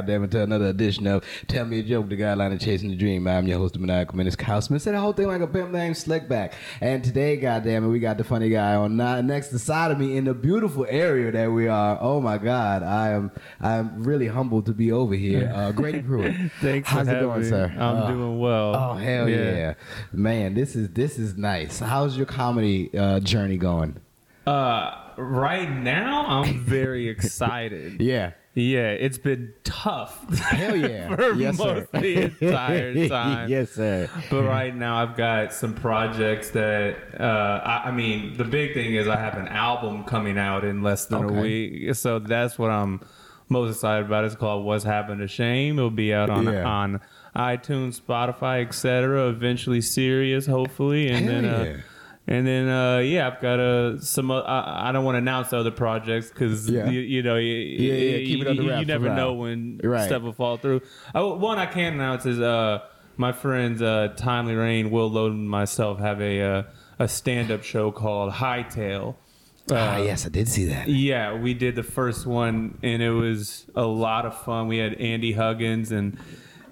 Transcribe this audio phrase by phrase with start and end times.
[0.00, 2.88] Welcome back, goddammit, to another edition of Tell Me a Joke, the guideline of chasing
[2.88, 3.26] the dream.
[3.26, 4.80] I'm your host, the maniacal menace, Kyle Smith.
[4.80, 6.52] Said the whole thing like a pimp named Slickback.
[6.80, 10.16] And today, goddamn it, we got the funny guy on next to side of me
[10.16, 11.98] in the beautiful area that we are.
[12.00, 15.52] Oh my God, I am I am really humbled to be over here.
[15.54, 16.34] Uh, Grady Pruitt.
[16.60, 17.48] Thanks How's for it going, having me.
[17.50, 17.72] sir?
[17.78, 18.74] I'm Uh, doing well.
[18.76, 19.74] Oh hell yeah.
[20.12, 20.54] man!
[20.54, 21.78] This is this is nice.
[21.78, 23.96] How's your comedy uh, journey going?
[24.46, 28.00] Uh, right now, I'm very excited.
[28.00, 30.28] Yeah, Yeah, it's been tough.
[30.38, 31.64] hell yeah, For yes sir.
[31.74, 33.48] most of the entire time.
[33.48, 34.10] yes sir.
[34.28, 38.94] But right now, I've got some projects that uh, I, I mean, the big thing
[38.94, 41.38] is I have an album coming out in less than Okay.
[41.38, 43.00] a week, so that's what I'm
[43.48, 44.24] most excited about.
[44.24, 46.64] It's called "What's Happened to Shame." It'll be out on Yeah.
[46.64, 47.00] on
[47.36, 49.28] iTunes, Spotify, etc.
[49.28, 51.44] Eventually, Sirius, hopefully, and Hell then.
[51.44, 51.76] Uh, yeah.
[52.26, 54.30] And then, uh, yeah, I've got uh, some.
[54.30, 56.88] Uh, I, I don't want to announce other projects because Yeah.
[56.88, 59.16] you, you know, you, Yeah, yeah, keep it under you, wraps you never now.
[59.16, 60.06] know when Right.
[60.06, 60.82] stuff will fall through.
[61.14, 62.80] Oh, one I can announce is uh,
[63.16, 66.62] my friends uh, Timely Rain, Will Loden, and myself have a uh,
[66.98, 69.16] a stand up show called Hightail.
[69.70, 70.88] Uh, ah, yes, I did see that.
[70.88, 74.68] Yeah, we did the first one, and it was a lot of fun.
[74.68, 76.18] We had Andy Huggins and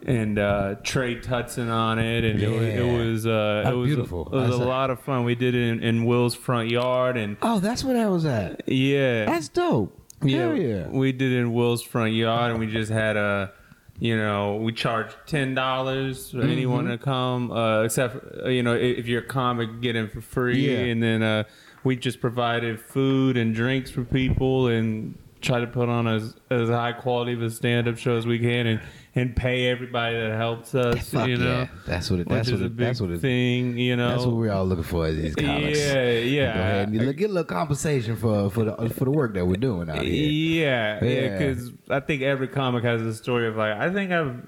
[0.09, 2.75] and uh, Trey Tutson on it, and it was Yeah.
[2.81, 4.27] it was, uh, it was, beautiful.
[4.33, 5.25] it was I a lot of fun.
[5.25, 8.69] We did it in, in Will's front yard, and Oh, that's where that was at.
[8.69, 9.95] yeah, That's dope.
[10.23, 10.89] Hell yeah.
[10.89, 13.53] we did it in Will's front yard, and we just had a,
[14.01, 16.93] you know, we charged ten dollars for anyone Mm-hmm.
[16.93, 20.09] to come, uh, except for, uh, you know, if, if you're a comic, get in
[20.09, 20.79] for free, Yeah.
[20.91, 21.45] and then uh,
[21.85, 26.69] we just provided food and drinks for people and try to put on as as
[26.69, 28.81] high quality of a stand up show as we can, and
[29.15, 31.61] and pay everybody that helps us, Fuck you know.
[31.63, 31.69] yeah.
[31.87, 32.29] That's what it.
[32.29, 32.77] That's what it.
[32.77, 33.21] That's what it.
[33.21, 34.11] thing, you know.
[34.11, 35.79] That's what we're all looking for as these comics.
[35.79, 36.55] Yeah, yeah.
[36.55, 39.35] Go ahead and you look- get a little compensation for for the for the work
[39.35, 40.13] that we're doing out here.
[40.31, 41.39] Yeah, yeah, Yeah.
[41.39, 44.47] because I think every comic has a story of like I think I've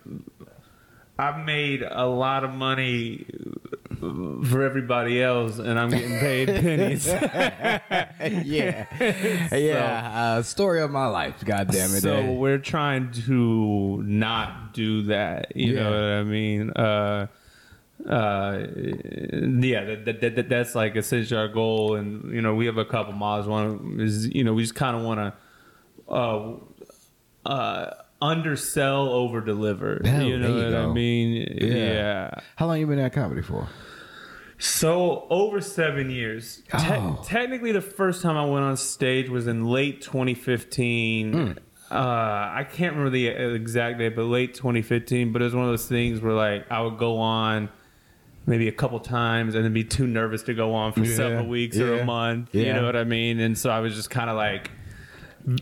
[1.19, 3.27] I've made a lot of money
[4.01, 7.07] for everybody else, and I'm getting paid pennies.
[7.07, 8.87] yeah,
[9.57, 10.11] yeah.
[10.39, 11.45] Uh, story of my life.
[11.45, 12.01] God damn it.
[12.03, 12.29] so eh?
[12.31, 15.55] we're trying to not do that.
[15.57, 15.83] You Yeah.
[15.83, 16.71] know what I mean?
[16.71, 17.27] Uh,
[18.09, 22.79] uh, yeah, that, that, that, that's like essentially our goal, and you know we have
[22.79, 23.47] a couple models.
[23.47, 25.35] One is you know we just kind of want to
[26.11, 26.55] uh,
[27.47, 27.91] uh,
[28.23, 30.01] undersell, over deliver.
[30.05, 30.93] You know what I go.
[30.95, 31.47] mean?
[31.61, 32.31] Yeah.
[32.57, 33.69] How long you been at comedy for?
[34.61, 36.63] So over seven years.
[36.71, 37.21] Te- Oh.
[37.25, 41.33] technically, the first time I went on stage was in late 2015.
[41.33, 41.53] Hmm.
[41.93, 45.33] Uh, I can't remember the exact date, but late 2015.
[45.33, 47.69] But it was one of those things where like I would go on
[48.47, 51.47] maybe a couple times and then be too nervous to go on for Yeah, several
[51.47, 52.51] weeks or a month.
[52.53, 52.67] yeah.
[52.67, 53.41] You know what I mean?
[53.41, 54.71] And so I was just kind of like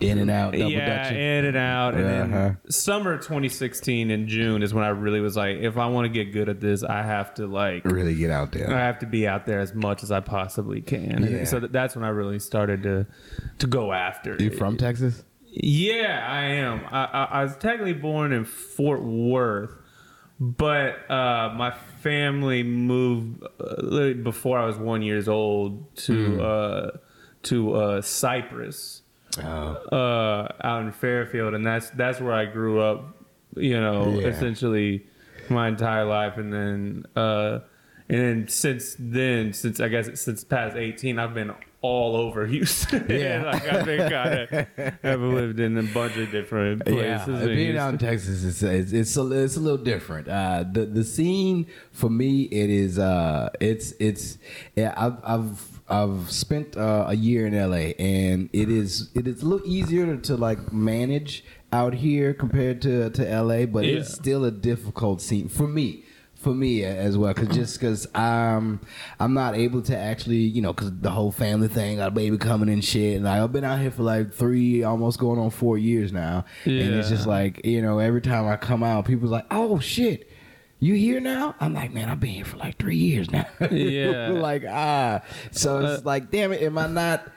[0.01, 1.17] In and out, double yeah, dutching.
[1.17, 1.95] in and out.
[1.95, 2.47] And Uh-huh.
[2.49, 6.09] then summer 2016 in June is when I really was like, if I want to
[6.09, 8.73] get good at this, I have to like really get out there.
[8.73, 11.27] I have to be out there as much as I possibly can.
[11.29, 11.43] Yeah.
[11.45, 13.05] So th- that's when I really started to
[13.59, 14.35] to go after.
[14.39, 14.57] You it.
[14.57, 15.23] from Texas?
[15.51, 16.81] Yeah, I am.
[16.91, 19.71] I, I, I was technically born in Fort Worth,
[20.39, 23.47] but uh, my family moved uh,
[23.79, 26.91] literally before I was one years old to uh,
[27.43, 29.01] to uh, Cypress
[29.43, 33.15] Oh, uh, out in Fairfield, and that's that's where I grew up.
[33.55, 34.27] You know, Yeah.
[34.27, 35.05] essentially
[35.49, 37.59] my entire life, and then uh,
[38.07, 41.51] and then since then, since I guess since past eighteen, I've been
[41.81, 43.05] all over Houston.
[43.09, 43.43] Yeah.
[43.53, 44.39] like I've been kind
[44.77, 47.41] of I've lived in a bunch of different places.
[47.41, 50.27] in Being out in Texas is it's it's a, it's a little different.
[50.27, 54.37] Uh, the the scene for me it is uh it's it's
[54.75, 59.41] yeah I've I've I've spent uh, a year in LA and it is it is
[59.41, 64.13] a little easier to, to like manage out here compared to to LA, but it's
[64.13, 66.03] still a difficult scene for me.
[66.35, 68.79] For me as well, cause just cause I'm
[69.19, 72.37] I'm not able to actually, you know, cause the whole family thing, got a baby
[72.37, 75.77] coming and shit, and I've been out here for like three, almost going on four
[75.77, 76.83] years now, yeah.
[76.83, 80.28] and it's just like you know, every time I come out, people's like, "Oh shit,
[80.79, 84.29] you here now?" I'm like, "Man, I've been here for like three years now." Yeah.
[84.29, 85.21] like ah,
[85.51, 87.29] so it's Uh, like, damn it, am I not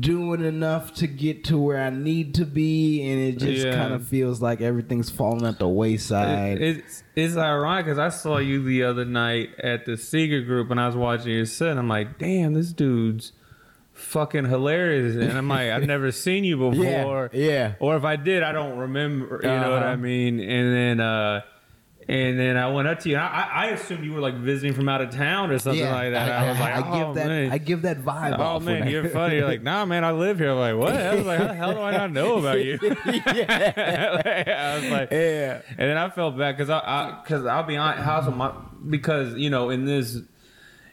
[0.00, 3.02] doing enough to get to where I need to be?
[3.02, 3.74] And it just Yeah.
[3.74, 6.60] kind of feels like everything's falling at the wayside.
[6.60, 10.70] It- it's it's ironic because I saw you the other night at the Secret Group
[10.70, 11.68] and I was watching your set.
[11.70, 13.32] And I'm like, damn, this dude's
[13.92, 15.14] fucking hilarious.
[15.16, 17.30] And I'm like, I've never seen you before.
[17.32, 17.72] yeah, yeah.
[17.78, 19.40] Or if I did, I don't remember.
[19.42, 19.92] You know what Uh-huh.
[19.92, 20.40] I mean?
[20.40, 21.42] And then, uh,
[22.06, 23.16] And then I went up to you.
[23.16, 26.12] And I, I assumed you were like visiting from out of town or something like
[26.12, 26.30] that.
[26.30, 27.52] I, was like, I oh, give that, man.
[27.52, 28.62] I give that vibe Oh off.
[28.64, 29.36] when man, I- you're funny.
[29.36, 30.50] You're like, nah, man, I live here.
[30.50, 30.94] I'm like, what?
[30.94, 32.78] I was like, how the hell do I not know about you?
[32.82, 35.62] I was like, Yeah.
[35.70, 38.52] And then I felt bad because I, because I'll be honest, how's my
[38.88, 40.18] because you know in this.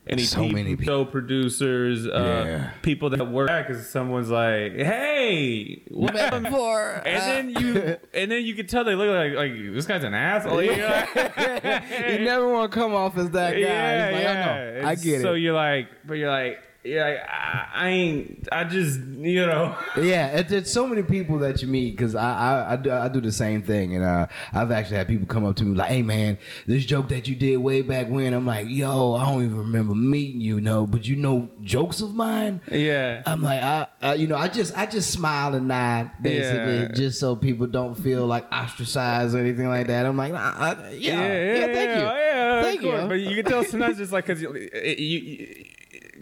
[0.07, 0.85] Any So TV many people.
[0.85, 2.71] show producers, uh, Yeah.
[2.81, 8.43] people that work because someone's like, "Hey, what happened?" For, And then you, and then
[8.43, 10.63] you can tell they look like like this guy's an asshole.
[10.63, 11.03] You know?
[12.09, 13.59] you never want to come off as that guy.
[13.59, 14.81] Yeah, It's like, I yeah.
[14.81, 14.87] know.
[14.87, 15.21] I get So it.
[15.21, 19.75] So you're like, but you're like, you're I, I ain't, I just, you know.
[20.01, 23.07] Yeah, it, there's so many people that you meet because I, I I do, I
[23.09, 25.89] do the same thing, and uh, I've actually had people come up to me like,
[25.89, 29.43] "Hey, man, this joke that you did way back when." I'm like, "Yo, I don't
[29.43, 33.21] even remember meeting you, no, but you know jokes of mine." Yeah.
[33.25, 36.91] I'm like, I, I, you know, I just, I just smile and nod, basically, Yeah.
[36.93, 40.05] just so people don't feel like ostracized or anything like that.
[40.05, 43.07] I'm like, nah, I, yeah, yeah, thank you, Yeah, thank you.
[43.07, 45.65] But you can tell sometimes just like because you, you, you,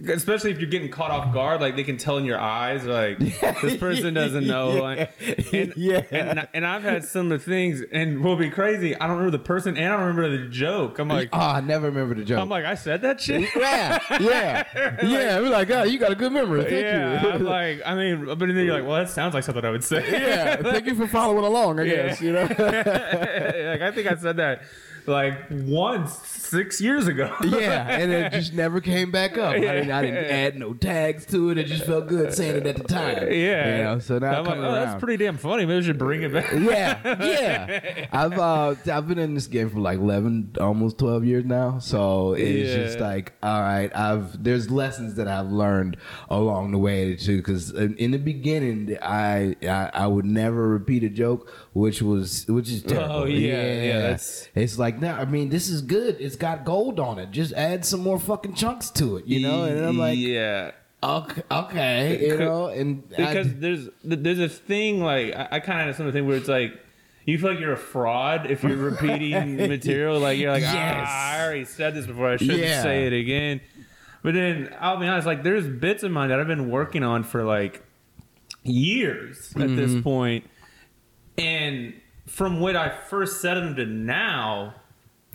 [0.07, 3.17] especially if you're getting caught off guard, like they can tell in your eyes, like
[3.19, 4.73] this person doesn't know.
[4.75, 4.81] Yeah.
[4.81, 6.01] Like, and, Yeah.
[6.11, 8.95] and, and I've had similar things, and will be crazy.
[8.95, 10.99] I don't remember the person, and I don't remember the joke.
[10.99, 12.39] I'm like, oh, I never remember the joke.
[12.39, 13.49] I'm like, I said that shit.
[13.55, 14.65] yeah, yeah,
[15.05, 15.39] yeah.
[15.39, 16.61] We're like, oh, you got a good memory.
[16.63, 17.29] Thank yeah, you.
[17.31, 19.83] I'm like, I mean, but then you're like, well, that sounds like something I would
[19.83, 20.03] say.
[20.11, 21.79] yeah, thank you for following along.
[21.79, 21.95] I Yeah.
[22.07, 22.41] guess you know.
[22.43, 24.61] like I think I said that
[25.07, 27.33] like once six years ago.
[27.43, 29.53] yeah, and it just never came back up.
[29.53, 31.57] I didn't, I didn't add no tags to it.
[31.57, 33.17] It just felt good saying it at the time.
[33.31, 33.77] Yeah.
[33.77, 33.99] you know.
[33.99, 34.73] So now I'm like, oh, around.
[34.73, 35.65] that's pretty damn funny.
[35.65, 36.51] Maybe we should bring it back.
[36.53, 38.07] yeah, yeah.
[38.11, 41.79] I've uh, I've been in this game for like eleven, almost twelve years now.
[41.79, 42.83] So it's Yeah.
[42.83, 45.97] just like, all right, I've there's lessons that I've learned
[46.29, 47.37] along the way too.
[47.37, 52.45] Because in, in the beginning, I, I I would never repeat a joke, which was
[52.47, 53.15] which is terrible.
[53.15, 55.17] Oh, yeah, yeah, that's- it's like now.
[55.17, 56.17] I mean, this is good.
[56.19, 57.31] It's got gold on it.
[57.31, 59.63] Just add some more fucking chunks to it, you know.
[59.65, 60.71] And I'm like, yeah.
[61.03, 62.67] okay, okay, you know.
[62.67, 66.37] And I- Because there's there's a thing like I, I kind of have something where
[66.37, 66.73] it's like
[67.25, 70.19] you feel like you're a fraud if you're repeating material.
[70.19, 71.05] Like you're like, Yes.
[71.07, 72.29] ah, I already said this before.
[72.31, 72.81] I shouldn't Yeah.
[72.81, 73.61] say it again.
[74.23, 77.23] But then I'll be honest, like there's bits of mine that I've been working on
[77.23, 77.83] for like
[78.63, 79.75] years at Mm-hmm.
[79.75, 80.45] this point,
[81.39, 81.93] and
[82.27, 84.75] from what I first said them to now.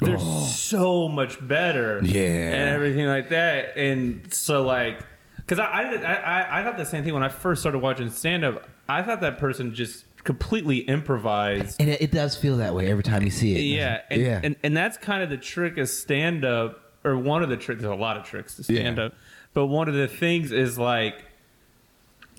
[0.00, 0.44] They're oh.
[0.44, 2.04] so much better, Oh.
[2.04, 2.20] Yeah.
[2.20, 3.76] and everything like that.
[3.76, 4.98] And so, like,
[5.36, 8.10] because I, I, did- I, I, thought the same thing when I first started watching
[8.10, 8.68] stand up.
[8.88, 11.80] I thought that person just completely improvised.
[11.80, 13.76] and it, it does feel that way every time you see it.
[13.76, 14.40] Yeah, and, yeah.
[14.42, 17.80] and and that's kind of the trick of stand up, or one of the tricks.
[17.82, 19.04] There's a lot of tricks to stand Yeah.
[19.04, 19.14] up,
[19.52, 21.24] but one of the things is like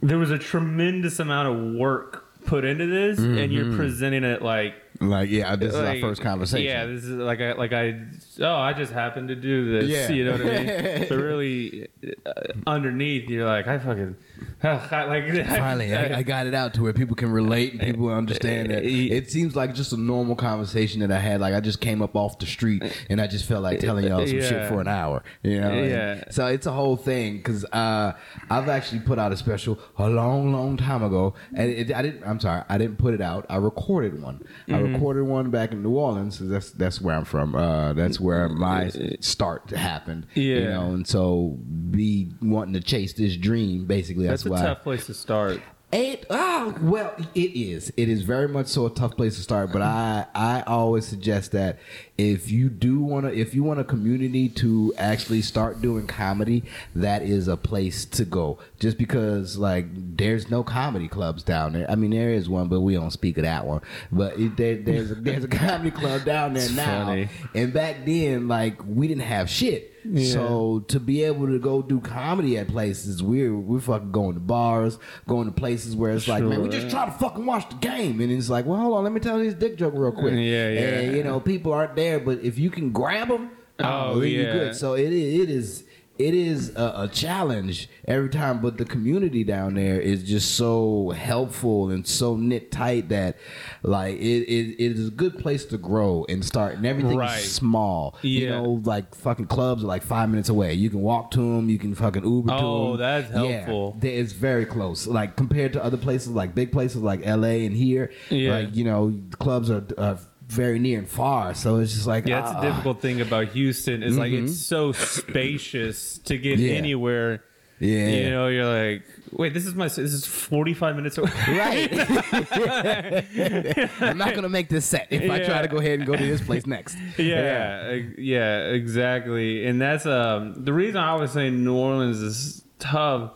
[0.02, 3.52] there was a tremendous amount of work put into this, and Mm-hmm.
[3.54, 6.66] you're presenting it like Like, yeah, this is our first conversation.
[6.66, 8.00] Yeah, this is like I like I
[8.42, 9.90] oh I just happened to do this.
[9.90, 10.10] Yeah.
[10.16, 11.06] You know what I mean?
[11.10, 11.88] but really,
[12.26, 12.32] uh,
[12.68, 14.16] underneath you're like I fucking
[14.64, 18.72] like Finally, I, I got it out to where people can relate and people understand
[18.72, 18.84] that.
[18.84, 21.40] It seems like just a normal conversation that I had.
[21.42, 24.26] Like I just came up off the street and I just felt like telling y'all
[24.26, 25.24] some shit for an hour.
[25.44, 25.70] You know?
[25.70, 26.24] And Yeah.
[26.32, 28.14] so it's a whole thing because uh,
[28.50, 32.24] I've actually put out a special a long, long time ago, and it, I didn't.
[32.26, 33.46] I'm sorry, I didn't put it out.
[33.50, 34.44] I recorded one.
[34.68, 34.94] I Mm-hmm.
[34.94, 36.40] recorded one back in New Orleans.
[36.40, 37.56] That's that's where I'm from.
[37.56, 38.90] Uh, that's where mm, my
[39.22, 40.28] start happened.
[40.34, 40.70] You Yeah.
[40.74, 41.58] know, and so
[41.92, 43.86] be wanting to chase this dream.
[43.86, 44.68] Basically, that's, That's a why.
[44.74, 45.62] tough place to start.
[45.96, 46.36] It oh
[46.76, 46.80] ah.
[46.82, 47.90] well, it is.
[47.96, 49.72] It is very much so a tough place to start.
[49.72, 51.80] But I I always suggest that
[52.18, 56.66] if you do want to, if you want a community to actually start doing comedy,
[56.96, 58.60] that is a place to go.
[58.78, 61.90] Just because like there's no comedy clubs down there.
[61.90, 63.80] I mean there is one, but we don't speak of that one.
[64.12, 67.06] But it, there, there's a, there's a comedy club down there It's now.
[67.06, 67.30] funny.
[67.54, 69.95] And back then, like we didn't have shit.
[70.14, 74.40] So to be able to go do comedy at places, we're we're fucking going to
[74.40, 74.98] bars,
[75.28, 78.22] going to places where it's like, man, we just try to fucking watch the game,
[78.22, 80.34] and it's like, well, hold on, let me tell you this dick joke real quick.
[80.34, 80.80] Yeah, yeah.
[81.00, 84.54] And you know, people aren't there, but if you can grab them, Oh, you're yeah.
[84.54, 84.76] good.
[84.76, 85.84] So it it is.
[86.18, 91.10] It is a, a challenge every time, but the community down there is just so
[91.10, 93.38] helpful and so knit tight that,
[93.84, 96.76] like, it, it, it is a good place to grow and start.
[96.76, 97.42] And everything's Right.
[97.42, 98.16] small.
[98.22, 100.74] You know, like fucking clubs are like five minutes away.
[100.74, 101.70] You can walk to them.
[101.70, 102.64] You can fucking Uber to them.
[102.66, 103.98] Oh, that's helpful.
[104.02, 105.08] Yeah, it's very close.
[105.08, 107.66] Like compared to other places, like big places like L.A.
[107.66, 108.12] and here.
[108.30, 108.54] Yeah.
[108.56, 109.84] Like you know, clubs are.
[109.98, 112.62] are very near and far, so it's just like Yeah, that's ah.
[112.62, 116.74] the difficult thing about Houston is like it's so spacious to get Yeah.
[116.74, 117.44] anywhere.
[117.80, 118.08] Yeah.
[118.08, 121.32] You know, you're like, wait, this is my this is 45 minutes away.
[121.50, 121.90] Right.
[124.02, 126.26] I'm not gonna make this set if I try to go ahead and go to
[126.26, 126.98] this place next.
[127.18, 129.66] yeah, yeah, yeah, exactly.
[129.66, 133.32] And that's um the reason I was saying New Orleans is tough,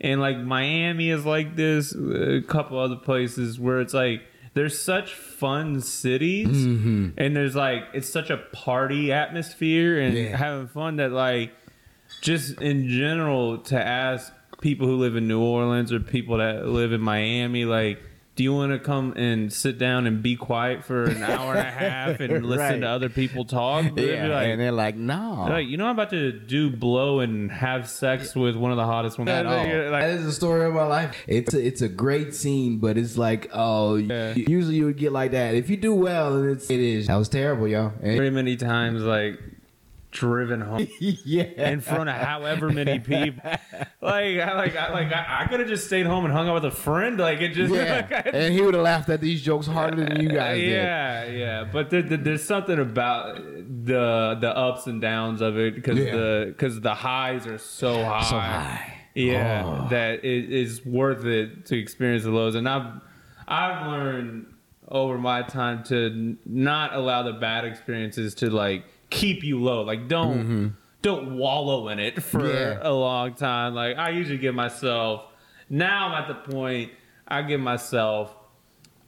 [0.00, 1.94] and like Miami is like this.
[1.94, 4.22] A couple other places where it's like
[4.54, 7.08] there's such fun cities, Mm-hmm.
[7.18, 10.36] and there's like it's such a party atmosphere and Yeah.
[10.36, 11.52] having fun that like
[12.22, 16.92] just in general to ask people who live in New Orleans or people that live
[16.92, 18.00] in Miami like.
[18.36, 21.60] Do you want to come and sit down and be quiet for an hour and
[21.60, 22.80] a half and listen Right.
[22.80, 23.94] to other people talk?
[23.94, 25.44] They'd Yeah, like, and they're like, no.
[25.46, 28.76] they're like, you know, I'm about to do blow and have sex with one of
[28.76, 29.30] the hottest ones.
[29.30, 29.56] at all.
[29.56, 29.66] Like,
[30.02, 31.16] that is the story of my life.
[31.28, 34.34] It's a, it's a great scene, but it's like oh, Yeah.
[34.34, 35.54] usually you would get like that.
[35.54, 37.92] If you do well, and it's it is that was terrible, yo.
[38.02, 39.38] And- very many times, like
[40.14, 43.42] driven home yeah, in front of however many people.
[44.00, 46.54] Like, I like, I like, I, I could have just stayed home and hung out
[46.56, 47.18] with a friend.
[47.18, 48.06] Like, it just, yeah.
[48.12, 50.72] like, and he would have laughed at these jokes harder than you guys did.
[50.72, 51.64] yeah, yeah.
[51.64, 56.12] But there, there- there's something about the the ups and downs of it because Yeah.
[56.16, 58.22] the because the highs are so high.
[58.24, 58.92] So high.
[59.14, 59.88] Yeah, Oh.
[59.88, 63.00] that it is worth it to experience the lows, and I've
[63.48, 64.46] I've learned
[64.86, 69.82] over my time to not allow the bad experiences to like keep you low.
[69.82, 72.48] Like don't don't wallow in it for Mm-hmm.
[72.56, 72.78] Yeah.
[72.82, 73.74] a long time.
[73.74, 75.24] Like I usually give myself.
[75.70, 76.92] Now I'm at the point
[77.28, 78.34] I give myself.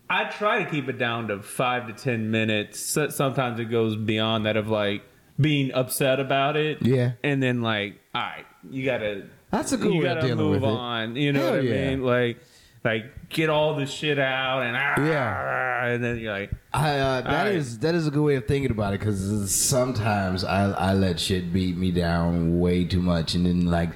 [0.09, 2.79] I try to keep it down to five to ten minutes.
[3.09, 5.03] Sometimes it goes beyond that of like
[5.41, 6.79] being upset about it.
[6.83, 7.13] Yeah.
[7.25, 10.63] and then like, all right, you gotta That's a good you way gotta move with
[10.63, 10.67] it.
[10.69, 11.17] on.
[11.17, 11.91] You know Hell what I yeah.
[11.91, 12.03] mean?
[12.03, 12.39] Like,
[12.85, 15.87] like get all the shit out and ah, Yeah.
[15.87, 17.81] and then you're like, I, uh, that is right.
[17.83, 21.51] that is a good way of thinking about it because sometimes I, I let shit
[21.51, 23.91] beat me down way too much and then like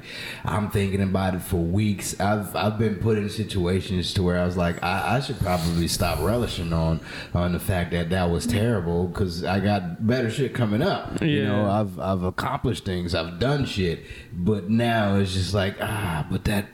[0.46, 2.18] I'm thinking about it for weeks.
[2.18, 5.88] I've I've been put in situations to where I was like I, I should probably
[5.88, 7.00] stop relishing on
[7.34, 11.20] on the fact that that was terrible because I got better shit coming up.
[11.22, 13.14] You know I've I've accomplished things.
[13.14, 16.66] I've done shit, but now it's just like ah, but that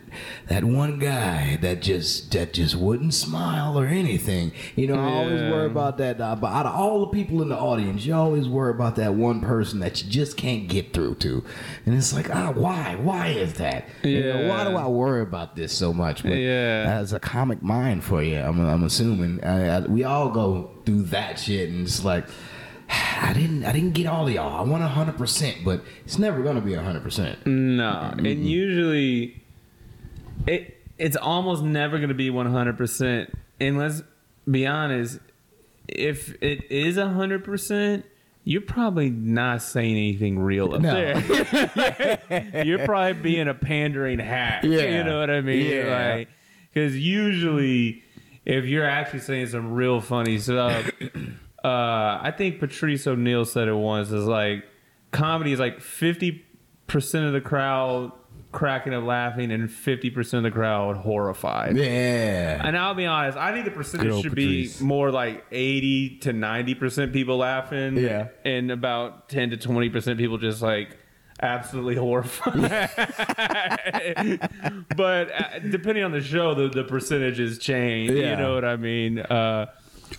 [0.46, 4.52] that one guy that just that just wouldn't smile or anything.
[4.74, 6.20] You know I always worry about that.
[6.20, 9.14] Uh, but out of all the people in the audience, you always worry about that
[9.14, 11.44] one person that you just can't get through to,
[11.84, 12.96] and it's like, ah, why?
[12.96, 13.88] Why is that?
[14.02, 16.22] You know, why do I worry about this so much?
[16.22, 16.98] But Yeah.
[17.00, 21.02] as a comic mind for you, I'm, I'm assuming I, I, we all go through
[21.04, 22.26] that shit, and it's like.
[22.88, 23.64] I didn't.
[23.64, 24.60] I didn't get all of y'all.
[24.64, 27.44] I want hundred percent, but it's never gonna be hundred percent.
[27.44, 28.14] no.
[28.16, 29.42] And usually,
[30.46, 32.76] it it's almost never going to be 100.
[32.76, 34.02] percent And let's
[34.50, 35.18] be honest,
[35.88, 38.04] if it is 100 percent.
[38.48, 40.94] You're probably not saying anything real up No.
[40.94, 42.62] there.
[42.64, 44.62] You're probably being a pandering hack.
[44.62, 44.98] Yeah.
[44.98, 45.66] You know what I mean?
[45.66, 46.14] Yeah.
[46.14, 46.28] Like,
[46.72, 48.04] because usually,
[48.44, 50.88] if you're actually saying some real funny stuff,
[51.64, 51.68] uh,
[52.22, 54.12] I think Patrice O'Neal said it once.
[54.12, 54.64] Is like
[55.10, 56.44] comedy is like fifty
[56.86, 58.12] percent of the crowd
[58.56, 61.76] cracking up laughing and fifty percent of the crowd horrified.
[61.76, 62.66] Yeah.
[62.66, 64.78] And I'll be honest, I think the percentage should Patrice.
[64.78, 67.98] be more like 80 to 90% people laughing.
[67.98, 68.28] Yeah.
[68.44, 70.96] And about 10 to 20% people just like
[71.40, 72.54] absolutely horrified.
[74.96, 78.10] but uh, depending on the show, the, the percentages change.
[78.10, 78.30] Yeah.
[78.30, 79.18] You know what I mean?
[79.18, 79.66] Uh,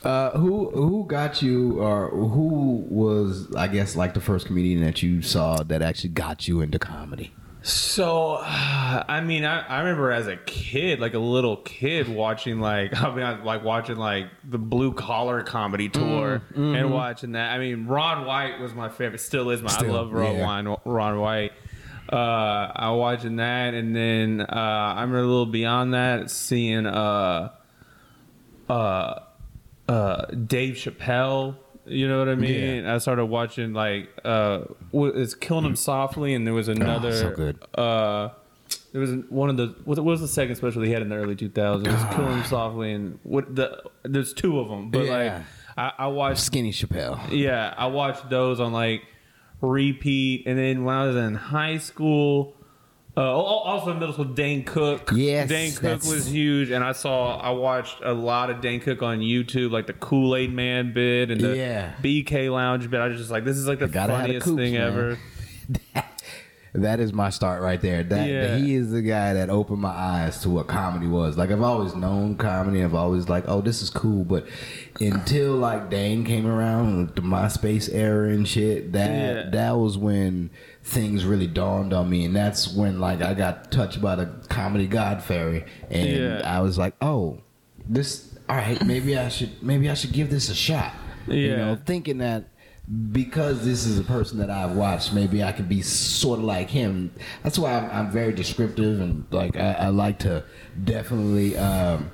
[0.04, 5.02] Uh, who who got you, or who was, I guess, like the first comedian that
[5.02, 7.32] you saw that actually got you into comedy?
[7.68, 12.96] So, I mean, I, I remember as a kid, like a little kid, watching like
[13.04, 17.52] I mean, like watching like the blue collar comedy tour and watching that.
[17.52, 19.70] I mean, Ron White was my favorite, still is my.
[19.70, 20.44] Still, I love Ron, yeah.
[20.44, 21.52] Ron, Ron White.
[22.12, 27.52] Uh, I watching that, and then uh, I'm a little beyond that, seeing uh,
[28.70, 29.20] uh,
[29.90, 31.58] uh, Dave Chappelle.
[31.88, 32.86] You know what I mean?
[32.86, 34.62] I started watching like uh,
[34.94, 37.10] it's killing him softly, and there was another.
[37.10, 37.60] Oh, so good.
[37.76, 38.30] Uh,
[38.92, 41.36] there was one of the what was the second special he had in the early
[41.36, 41.86] 2000s?
[41.88, 45.12] It was killing him softly, and what the there's two of them, but Yeah.
[45.36, 45.44] like
[45.78, 47.20] I, I watched Skinny Chappelle.
[47.32, 49.04] yeah, I watched those on like
[49.62, 52.56] repeat, and then when I was in high school,
[53.18, 55.12] uh, also in middle school, Dane Cook.
[55.16, 59.02] Yes, Dane Cook was huge, and I saw I watched a lot of Dane Cook
[59.02, 61.94] on YouTube, like the Kool Aid Man bit and the Yeah.
[62.04, 63.00] BK Lounge bit.
[63.00, 64.82] I was just like, this is like the Gotta the funniest coops, thing man.
[64.84, 65.18] ever.
[66.74, 68.04] that is my start right there.
[68.04, 68.58] That Yeah.
[68.58, 71.38] he is the guy that opened my eyes to what comedy was.
[71.38, 72.84] Like I've always known comedy.
[72.84, 74.24] I've always like, oh, this is cool.
[74.26, 74.48] But
[75.00, 79.50] until like Dane came around with the MySpace era and shit, that Yeah.
[79.50, 80.52] that was when
[80.88, 84.88] things really dawned on me, and that's when like I got touched by the comedy
[84.88, 86.42] god fairy, and Yeah.
[86.46, 87.40] I was like, oh,
[87.88, 88.34] this.
[88.50, 90.94] All right, maybe I should maybe I should give this a shot.
[91.28, 91.56] You Yeah.
[91.58, 92.46] know, thinking that
[93.12, 96.70] because this is a person that I've watched, maybe I could be sort of like
[96.70, 97.12] him.
[97.44, 100.46] That's why I'm, I'm very descriptive and like I, I like to
[100.86, 102.10] definitely um,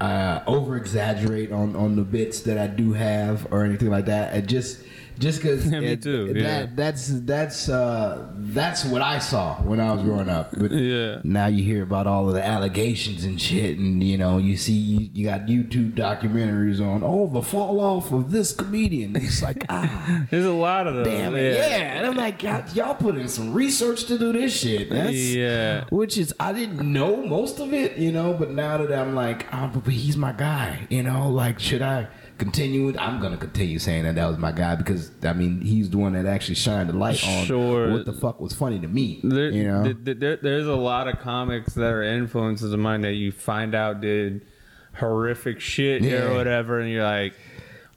[0.00, 4.34] uh, over exaggerate on on the bits that I do have or anything like that.
[4.34, 4.80] I just
[5.18, 6.66] just because Yeah, me too, that yeah.
[6.74, 10.50] that's that's uh, that's what I saw when I was growing up.
[10.56, 11.20] But Yeah.
[11.24, 14.72] now you hear about all of the allegations and shit, and you know you see
[14.72, 19.16] you, you got YouTube documentaries on oh the fall off of this comedian.
[19.16, 20.24] It's like ah.
[20.30, 21.06] There's a lot of those.
[21.06, 21.96] Damn it, yeah.
[21.98, 24.90] And I'm like, God, y'all put in some research to do this shit.
[24.90, 25.84] That's, Yeah.
[25.90, 29.46] Which is, I didn't know most of it, you know, but now that I'm like,
[29.52, 32.08] oh, but he's my guy, you know, like, should I
[32.38, 32.96] continue it?
[32.98, 35.98] I'm going to continue saying that that was my guy because, I mean, he's the
[35.98, 37.90] one that actually shined the light on Sure.
[37.92, 39.84] what the fuck was funny to me, There, you know?
[39.84, 43.32] th- th- there- there's a lot of comics that are influences of mine that you
[43.32, 44.42] find out did
[44.98, 46.24] horrific shit Yeah.
[46.30, 47.34] or whatever, and you're like,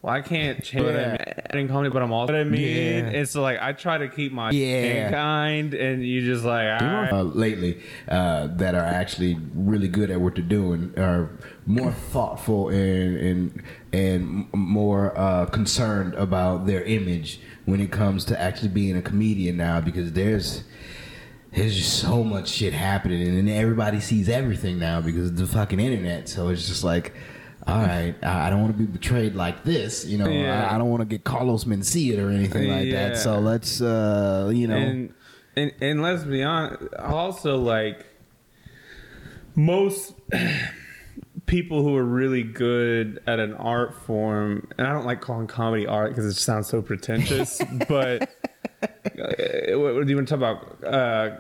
[0.02, 1.18] well, I can't change what Yeah.
[1.52, 3.06] I mean in comedy, but I'm also what I mean.
[3.06, 3.12] Yeah.
[3.20, 5.12] And so like I try to keep my Yeah.
[5.12, 7.12] kind, and you just like, all right.
[7.12, 11.30] uh, lately uh, that are actually really good at what they're doing are
[11.66, 18.40] more thoughtful and and and more uh, concerned about their image when it comes to
[18.40, 20.64] actually being a comedian now because there's
[21.52, 25.80] there's just so much shit happening and everybody sees everything now because of the fucking
[25.80, 27.12] internet so it's just like
[27.68, 30.68] all right I don't want to be betrayed like this you know Yeah.
[30.70, 33.10] I, I don't want to get Carlos Mencia or anything like Yeah.
[33.10, 35.14] that so let's uh, you know and,
[35.56, 38.06] and and let's be honest also like
[39.56, 40.14] most
[41.46, 45.88] people who are really good at an art form and i don't like calling comedy
[45.88, 48.30] art because it sounds so pretentious but
[48.84, 48.88] uh,
[49.78, 51.38] what, what do you want to talk about uh,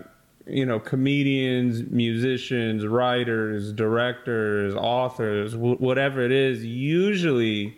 [0.50, 7.76] you know comedians musicians writers directors authors wh- whatever it is usually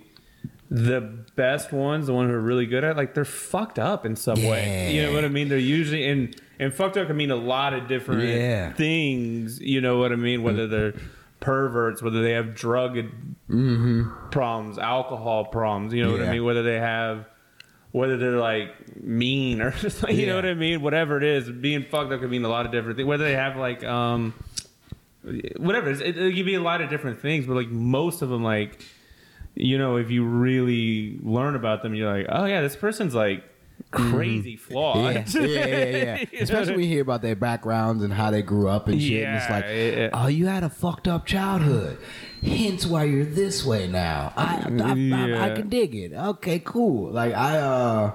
[0.72, 1.02] the
[1.36, 4.42] best ones, the ones who are really good at, like they're fucked up in some
[4.42, 4.96] way.
[4.96, 5.50] You know what I mean?
[5.50, 8.72] They're usually and and fucked up can mean a lot of different Yeah.
[8.72, 9.60] things.
[9.60, 10.44] You know what I mean?
[10.44, 10.94] Whether they're
[11.42, 14.30] perverts, whether they have drug mm-hmm.
[14.30, 15.94] problems, alcohol problems.
[15.94, 16.46] You know what I mean?
[16.46, 17.26] Whether they have,
[17.92, 20.82] whether they're like mean or just like, you know what I mean?
[20.82, 23.08] Whatever it is, being fucked up can mean a lot of different things.
[23.08, 24.34] Whether they have like um
[25.58, 28.30] whatever it, it, it can be a lot of different things, but like most of
[28.30, 28.84] them like
[29.56, 33.44] you know, if you really learn about them, you're like, oh yeah, this person's like
[33.92, 35.14] crazy flawed.
[35.14, 36.42] Yeah, yeah, yeah, yeah.
[36.42, 39.26] Especially when you hear about their backgrounds and how they grew up and shit.
[39.26, 40.10] and it's like, yeah.
[40.14, 41.98] oh, you had a fucked up childhood.
[42.44, 44.34] Hence why you're this way now.
[44.36, 46.14] I, I, I, I, can dig it.
[46.14, 47.12] Okay, cool.
[47.12, 48.12] Like I, uh,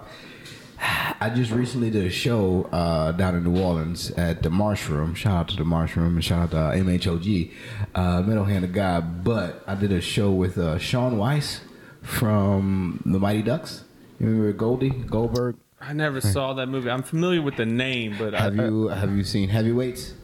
[1.21, 5.15] I just recently did a show uh, down in New Orleans at the Marsh Room.
[5.15, 7.53] Shout out to the Marsh Room and shout out to uh, MHOG,
[7.95, 9.23] uh, Metal Hand of God.
[9.23, 11.61] But I did a show with uh, Shaun Weiss
[12.03, 13.85] from the Mighty Ducks.
[14.19, 15.57] You remember Goldie Goldberg?
[15.81, 16.91] I never saw that movie.
[16.91, 20.15] I'm familiar with the name, but Have I, you have you seen Heavyweights?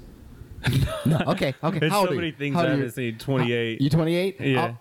[1.07, 1.19] no.
[1.29, 1.55] Okay.
[1.63, 1.79] Okay.
[1.79, 2.33] There's How old so are many you?
[2.35, 3.13] things How I old are haven't you?
[3.13, 3.19] seen.
[3.19, 3.81] 28.
[3.81, 4.41] You 28?
[4.41, 4.75] Yeah.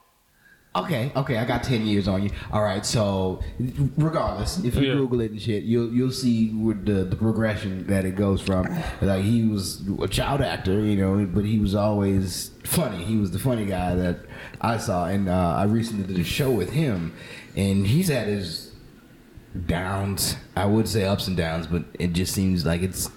[0.76, 1.12] Oh, okay.
[1.16, 1.38] Okay.
[1.38, 2.30] I got 10 years on you.
[2.52, 2.86] All right.
[2.86, 3.42] So,
[3.98, 4.94] regardless, if you Yeah.
[4.94, 8.68] Google it and shit, you'll you'll see with the the progression that it goes from.
[9.02, 13.04] Like he was a child actor, you know, but he was always funny.
[13.04, 14.20] He was the funny guy that
[14.62, 17.14] I saw, and uh, I recently did a show with him,
[17.56, 18.72] and he's had his
[19.66, 20.38] downs.
[20.56, 23.10] I would say ups and downs, but it just seems like it's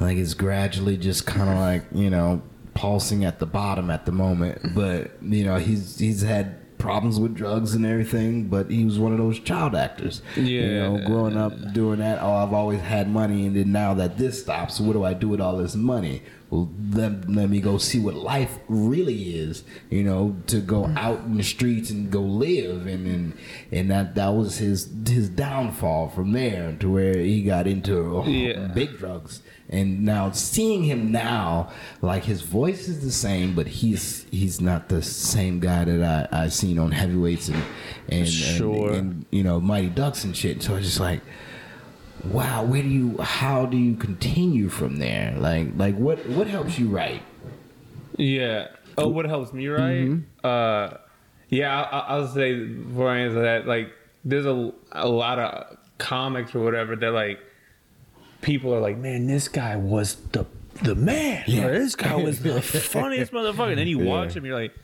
[0.00, 2.42] like it's gradually just kind of like you know
[2.74, 4.74] pulsing at the bottom at the moment.
[4.74, 9.12] But you know he's he's had problems with drugs and everything, but he was one
[9.12, 10.22] of those child actors.
[10.34, 12.18] you know, growing up doing that.
[12.20, 15.28] Oh, I've always had money, and then now that this stops, what do I do
[15.28, 16.22] with all this money?
[16.48, 19.62] Well, let, let me go see what life really is.
[19.88, 20.98] You know, to go mm-hmm.
[20.98, 23.38] out in the streets and go live, and and,
[23.70, 28.24] and that that was his his downfall from there to where he got into oh,
[28.26, 28.66] Yeah.
[28.68, 29.42] big drugs.
[29.72, 31.70] And now seeing him now,
[32.02, 36.44] like his voice is the same, but he's he's not the same guy that I
[36.44, 37.62] I seen on heavyweights and
[38.08, 38.88] and, Sure.
[38.88, 40.60] and, and you know Mighty Ducks and shit.
[40.62, 41.20] So it's just like,
[42.24, 45.34] wow, where do you how do you continue from there?
[45.38, 47.22] Like like what what helps you write?
[48.16, 48.68] Yeah.
[48.98, 50.08] Oh, what helps me, write?
[50.08, 50.44] Mm-hmm.
[50.44, 50.96] Uh,
[51.48, 53.92] yeah, I, I'll say before I answer that, like,
[54.24, 57.38] there's a, a lot of comics or whatever that like
[58.40, 60.46] people are like, man, this guy was the
[60.82, 61.44] the man.
[61.46, 61.66] Yeah.
[61.66, 63.70] Or this guy was the funniest motherfucker.
[63.70, 64.74] And then you watch him, you're like,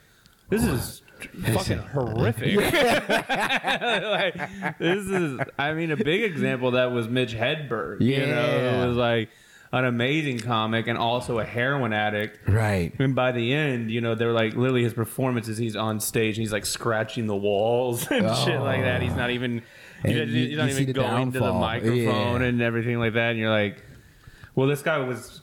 [0.50, 1.02] this is
[1.52, 2.56] fucking horrific.
[3.08, 8.00] like, this is, I mean, a big example of that was Mitch Hedberg.
[8.00, 8.82] You know, Yeah.
[8.82, 9.30] who was like
[9.72, 12.48] an amazing comic and also a heroin addict.
[12.48, 12.92] Right.
[12.98, 15.58] And by the end, you know, they're like literally his performances.
[15.58, 19.02] He's on stage, and he's like scratching the walls and shit like that.
[19.02, 19.16] He's oh.
[19.16, 19.62] not even,
[20.14, 22.46] You- not you see even the going to the microphone Yeah.
[22.46, 23.30] and everything like that.
[23.30, 23.82] And you're like,
[24.54, 25.42] well, this guy was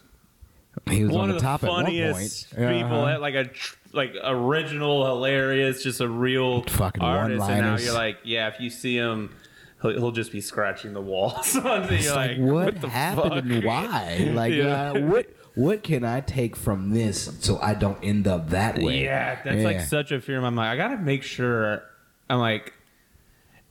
[0.89, 2.83] He was one on the of the top funniest at one point.
[2.83, 3.19] people, Uh-huh.
[3.19, 3.49] like a
[3.95, 7.41] like original, hilarious, just a real Fucking artist.
[7.43, 7.85] And now one-liners.
[7.85, 9.35] you're like, yeah, if you see him.
[9.83, 11.01] He'll, he'll just be scratching the
[11.91, 14.29] you're It's like, what, the happened and why?
[14.33, 14.91] Like, Yeah.
[14.93, 19.03] uh, what what can I take from this so I don't end up that way?
[19.03, 20.69] Yeah, that's like such a fear in my mind.
[20.69, 21.83] I gotta make sure
[22.29, 22.73] I'm like,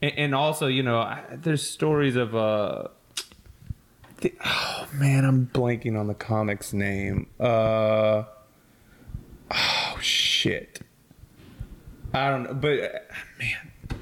[0.03, 2.89] and, and also you know, I, there's stories of uh,
[4.19, 7.29] the, oh man, I'm blanking on the comic's name.
[7.41, 8.25] Uh,
[9.51, 10.81] oh shit,
[12.13, 12.89] I don't know, but uh,
[13.39, 13.99] man,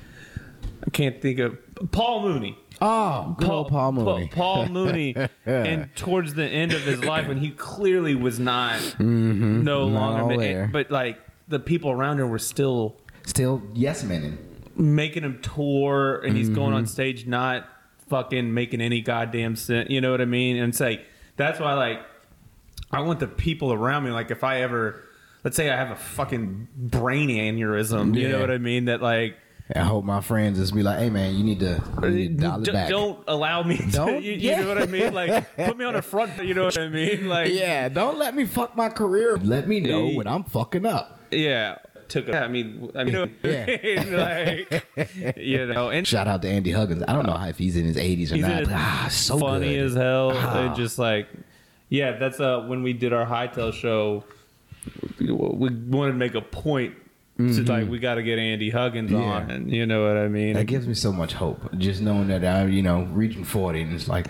[0.86, 1.58] I can't think of
[1.92, 2.58] Paul Mooney.
[2.82, 4.28] Oh, old Paul Mooney.
[4.32, 5.14] Paul Mooney,
[5.46, 9.64] and towards the end of his life, when he clearly was not no Mm-hmm.
[9.64, 10.70] Not longer, there.
[10.72, 14.38] but like the people around him were still Still yes men.
[14.76, 16.76] Making him tour, and he's going Mm-hmm.
[16.76, 17.66] on stage not
[18.08, 19.88] fucking making any goddamn sense.
[19.90, 20.56] You know what I mean?
[20.56, 21.02] And say
[21.36, 22.00] that's why like
[22.90, 24.10] I want the people around me.
[24.10, 25.04] Like if I ever,
[25.44, 28.86] let's say I have a fucking brain aneurysm, you know what I mean?
[28.86, 29.36] That like.
[29.76, 32.54] I hope my friends just be like, "Hey man, you need to, you need to
[32.56, 33.86] it D- back." Don't allow me to.
[33.92, 34.62] Don't- you, you yeah.
[34.62, 35.14] know what I mean?
[35.14, 36.42] Like, put me on the front.
[36.44, 37.28] You know what I mean?
[37.28, 39.36] Like, yeah, don't let me fuck my career.
[39.36, 41.20] Let me know when I'm fucking up.
[41.30, 41.76] yeah.
[42.10, 42.28] Took.
[42.28, 44.66] A, I mean, I mean, Yeah.
[44.68, 47.02] like, you know, and Shout out to Andy Huggins.
[47.08, 48.64] I don't know if he's in his 80s or not.
[48.64, 49.86] but, ah, so funny good.
[49.86, 50.32] as hell.
[50.34, 50.66] Ah.
[50.66, 51.28] And just like,
[51.88, 54.24] yeah, that's uh when we did our hightail show.
[55.18, 56.94] We wanted to make a point.
[57.38, 59.10] To like, we got to get Andy Huggins.
[59.10, 59.18] Yeah.
[59.18, 60.52] on, and you know what I mean.
[60.54, 61.74] That gives me so much hope.
[61.78, 64.26] Just knowing that I'm, you know, reaching 40 and it's like,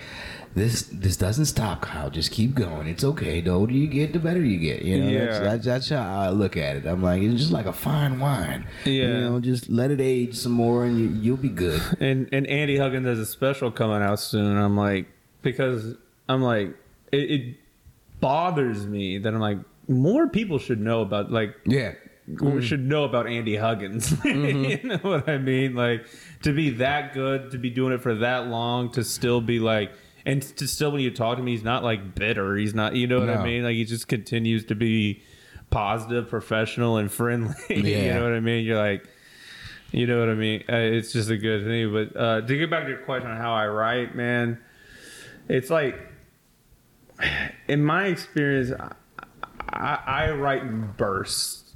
[0.54, 2.10] this this doesn't stop, Kyle.
[2.10, 2.86] Just keep going.
[2.88, 3.40] It's okay.
[3.40, 4.82] The older you get, the better you get.
[4.82, 5.44] You know, that's, Yeah.
[5.44, 6.86] that's, that's how I look at it.
[6.86, 8.66] I'm like, it's just like a fine wine.
[8.84, 9.20] You Yeah.
[9.20, 11.80] know, just let it age some more and you, you'll be good.
[12.00, 14.56] and and Andy Huggins has a special coming out soon.
[14.56, 15.06] I'm like
[15.42, 15.94] because
[16.28, 16.74] I'm like
[17.12, 17.56] it, it
[18.20, 19.58] bothers me that I'm like
[19.88, 21.92] more people should know about like Yeah.
[22.28, 22.62] Mm.
[22.62, 24.10] should know about Andy Huggins.
[24.20, 24.64] Mm-hmm.
[24.64, 25.74] you know what I mean?
[25.74, 26.06] Like
[26.42, 29.92] to be that good, to be doing it for that long, to still be like.
[30.26, 32.56] And to still, when you talk to me, he's not like bitter.
[32.56, 33.34] He's not, you know what No.
[33.36, 33.62] I mean?
[33.64, 35.22] Like he just continues to be
[35.70, 37.54] positive, professional, and friendly.
[37.70, 38.64] you know what I mean?
[38.64, 39.08] You're like,
[39.92, 40.62] you know what I mean?
[40.68, 41.92] Uh, it's just a good thing.
[41.92, 44.58] But uh, to get back to your question on how I write, man,
[45.48, 45.98] it's like,
[47.68, 48.92] in my experience, I,
[49.68, 51.74] I, I write in bursts,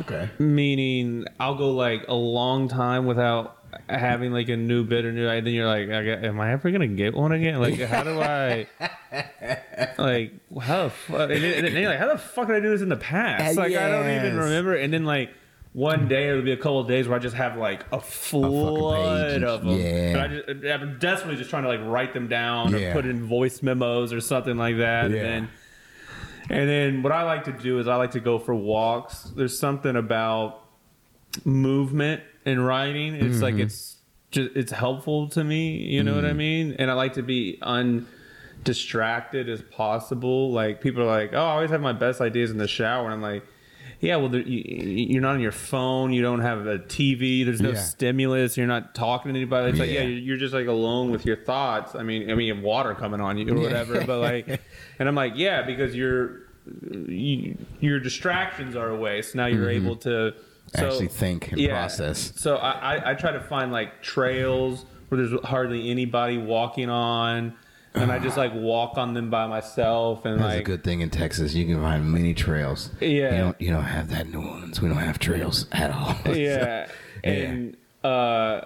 [0.00, 0.30] Okay.
[0.38, 5.28] meaning I'll go like a long time without having like a new bit or new.
[5.28, 7.60] And then you're like, I got- am I ever gonna get one again?
[7.60, 8.66] Like, how do I?
[9.98, 11.30] like, how the fuck?
[11.30, 12.96] And then, and then you're like, how the fuck did I do this in the
[12.96, 13.56] past?
[13.56, 14.74] Uh, Like, I don't even remember.
[14.74, 15.30] And then like.
[15.76, 19.32] One day it'll be a couple of days where I just have like a flood
[19.32, 19.42] page.
[19.42, 19.70] of them.
[19.76, 20.22] Yeah.
[20.24, 22.90] I just, I'm desperately just trying to like write them down Yeah.
[22.90, 25.10] or put in voice memos or something like that.
[25.10, 25.16] Yeah.
[25.16, 25.48] And then
[26.48, 29.24] and then what I like to do is I like to go for walks.
[29.34, 30.60] There's something about
[31.44, 33.14] movement in writing.
[33.14, 33.64] It's like mm-hmm.
[33.64, 33.96] it's
[34.30, 35.76] just it's helpful to me.
[35.76, 36.36] You know what I mm.
[36.36, 36.76] mean?
[36.78, 40.52] And I like to be undistracted as possible.
[40.52, 43.14] Like people are like, "Oh, I always have my best ideas in the shower," and
[43.14, 43.44] I'm like.
[44.00, 44.62] Yeah, well, there, you,
[45.08, 46.12] you're not on your phone.
[46.12, 47.42] You don't have a TV.
[47.42, 47.76] There's no Yeah.
[47.76, 48.54] stimulus.
[48.54, 49.70] You're not talking to anybody.
[49.70, 50.18] It's like, yeah, Yeah.
[50.18, 51.94] you're just like alone with your thoughts.
[51.94, 54.04] I mean, I mean, you have water coming on you or whatever.
[54.04, 54.60] But like,
[54.98, 56.42] and I'm like, yeah, because you're
[57.08, 59.22] you, your distractions are away.
[59.22, 59.86] So now you're mm-hmm.
[59.86, 60.34] able to
[60.76, 62.32] so, Actually think and process.
[62.36, 67.54] So I, I I try to find like trails where there's hardly anybody walking on,
[67.94, 71.00] and I just like walk on them by myself and That's like a good thing
[71.00, 71.54] in Texas.
[71.54, 72.90] You can find many trails.
[73.00, 73.08] Yeah.
[73.08, 74.80] You don't, you don't have that in New Orleans.
[74.80, 76.16] We don't have trails at all.
[76.34, 76.88] yeah,
[77.22, 78.62] and uh,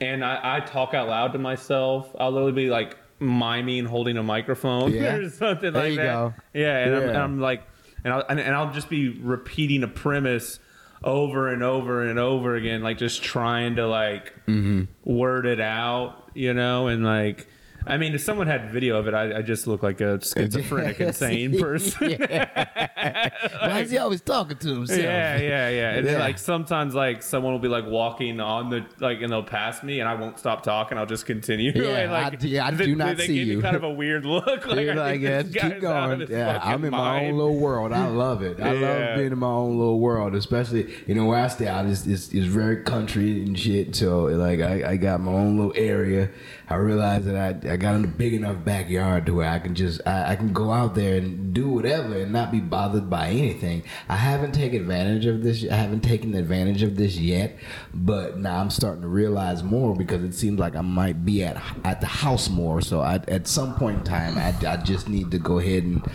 [0.00, 2.14] and I, I talk out loud to myself.
[2.18, 5.14] I'll literally be like miming holding a microphone Yeah.
[5.16, 6.12] or something There like you that.
[6.12, 6.34] go.
[6.54, 7.62] Yeah, and, I'm, and I'm like,
[8.04, 10.58] and I'll and, and I'll just be repeating a premise
[11.02, 14.84] over and over and over again, like just trying to like Mm-hmm.
[15.04, 17.46] word it out, you know, and like.
[17.86, 21.00] I mean, if someone had video of it, I, I just look like a schizophrenic,
[21.00, 22.10] insane person.
[22.20, 25.00] Why is he always talking to himself?
[25.00, 25.90] Yeah, yeah, yeah.
[25.94, 29.42] And then like sometimes like someone will be like walking on the like and they'll
[29.42, 30.98] pass me and I won't stop talking.
[30.98, 31.72] I'll just continue.
[31.80, 33.62] Yeah, and, like, I do- yeah, I they, do not they see give you.
[33.62, 34.66] kind of a weird look.
[34.66, 36.26] Like, You're like, yeah, keep guy's out of going.
[36.30, 37.92] Yeah, I'm in my own little world.
[37.92, 38.60] I love it.
[38.60, 38.80] I Yeah.
[38.88, 42.06] love being in my own little world, especially you know where I stay out is,
[42.06, 43.96] is very country and shit.
[43.96, 46.30] So like I, I got my own little area.
[46.70, 50.00] I realized that I, I got a big enough backyard to where I can just
[50.06, 53.82] I, I can go out there and do whatever and not be bothered by anything.
[54.08, 55.66] I haven't taken advantage of this.
[55.68, 57.56] I haven't taken advantage of this yet,
[57.92, 61.60] but now I'm starting to realize more because it seems like I might be at
[61.84, 62.80] at the house more.
[62.80, 66.06] So I, at some point in time, I, I just need to go ahead and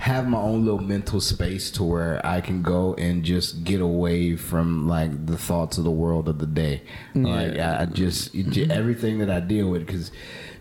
[0.00, 4.34] have my own little mental space to where I can go and just get away
[4.34, 6.82] from like the thoughts of the world of the day.
[7.14, 10.10] Like I, I just it, everything that I deal with because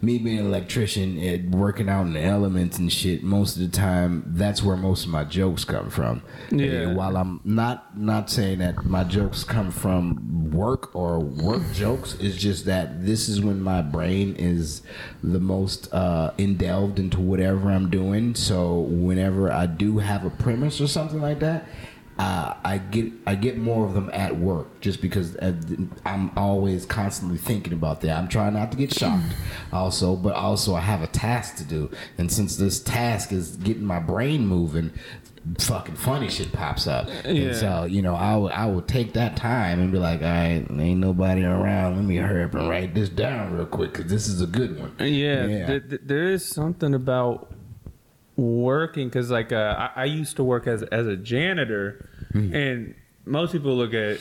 [0.01, 3.67] me being an electrician and working out in the elements and shit most of the
[3.77, 6.65] time that's where most of my jokes come from Yeah.
[6.67, 12.15] And while i'm not not saying that my jokes come from work or work jokes
[12.19, 14.81] it's just that this is when my brain is
[15.23, 20.79] the most uh indelved into whatever i'm doing so whenever i do have a premise
[20.79, 21.67] or something like that
[22.19, 25.53] uh, I get I get more of them at work just because uh,
[26.05, 28.17] I'm always constantly thinking about that.
[28.17, 29.23] I'm trying not to get shocked,
[29.71, 33.85] also, but also I have a task to do, and since this task is getting
[33.85, 34.91] my brain moving,
[35.59, 37.07] fucking funny shit pops up.
[37.23, 37.31] Yeah.
[37.31, 40.27] And so you know I will I will take that time and be like, all
[40.27, 41.95] right, ain't nobody around.
[41.95, 44.77] Let me hurry up and write this down real quick because this is a good
[44.77, 44.93] one.
[44.99, 45.67] Yeah, Yeah.
[45.67, 47.53] th- th- there is something about
[48.39, 52.53] working because, like, uh, I-, I used to work as as a janitor, Hmm.
[52.53, 54.19] and most people look at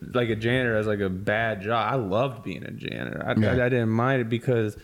[0.00, 1.92] like a janitor as like a bad job.
[1.92, 3.22] I loved being a janitor.
[3.26, 3.52] I, Yeah.
[3.52, 4.76] I, I didn't mind it because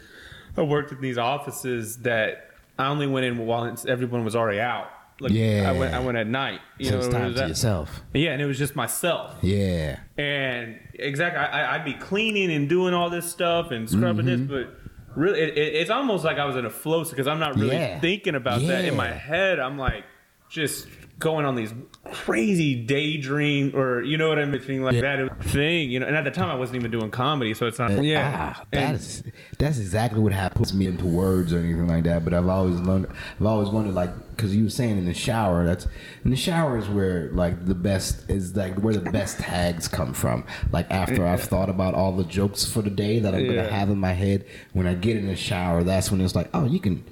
[0.57, 4.88] I worked in these offices that I only went in while everyone was already out.
[5.20, 5.64] Like, Yeah.
[5.66, 5.94] I went.
[5.94, 6.61] I went at night.
[6.79, 8.03] You So know, it's it time was to that- yourself.
[8.14, 9.35] Yeah, and it was just myself.
[9.42, 9.99] Yeah.
[10.18, 14.46] And exactly, I, I- I'd be cleaning and doing all this stuff and scrubbing Mm-hmm.
[14.49, 14.86] this, but
[15.17, 17.77] really, it, it, it's almost like I was in a flow because I'm not really
[17.77, 17.99] Yeah.
[18.01, 19.59] thinking about that in my head.
[19.59, 20.05] I'm like
[20.49, 20.87] just
[21.19, 21.73] going on these
[22.12, 26.07] crazy daydream or you know what I'm saying like that thing, you know.
[26.07, 27.90] And at the time, I wasn't even doing comedy, so it's not.
[28.05, 29.23] Yeah, Ah, that And- is
[29.59, 32.25] that's exactly what happens me into words or anything like that.
[32.25, 33.07] But I've always learned,
[33.40, 35.87] I've always wondered, like, because you were saying in the shower, that's
[36.25, 40.12] in the shower is where like the best is like where the best tags come
[40.12, 40.45] from.
[40.73, 43.55] Like after I've thought about all the jokes for the day that I'm Yeah.
[43.57, 46.51] gonna have in my head, when I get in the shower, that's when it's like,
[46.53, 47.05] oh, you can.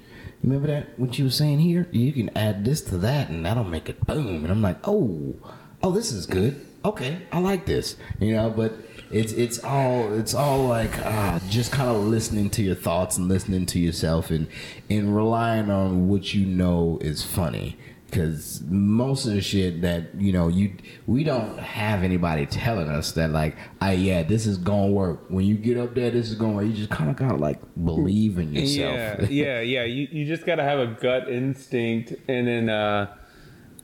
[0.45, 1.87] Remember that what you were saying here?
[1.91, 4.43] You can add this to that, and that'll make it boom.
[4.43, 5.33] And I'm like, oh,
[5.81, 6.63] oh, this is good.
[6.85, 7.95] Okay, I like this.
[8.19, 8.73] You know, but
[9.09, 13.27] it's it's all it's all like uh, just kind of listening to your thoughts and
[13.27, 14.45] listening to yourself and
[14.87, 17.75] and relying on what you know is funny
[18.05, 20.73] because most of the shit that you know you
[21.07, 25.45] we don't have anybody telling us that like ah yeah this is gonna work when
[25.45, 28.37] you get up there this is gonna work you just kind of gotta like believe
[28.37, 29.83] in yourself Yeah, yeah, yeah.
[29.83, 33.13] You you just gotta have a gut instinct, and then uh,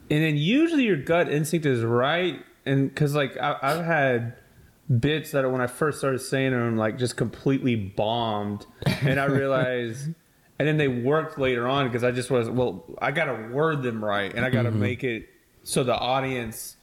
[0.09, 4.35] and then usually your gut instinct is right, and because like I, I've had
[4.99, 10.09] bits that when I first started saying them like just completely bombed, and I realized.
[10.61, 12.85] And then they worked later on because I just was well.
[13.01, 14.79] I gotta word them right, and I gotta mm-hmm.
[14.79, 15.27] make it
[15.63, 16.75] so the audience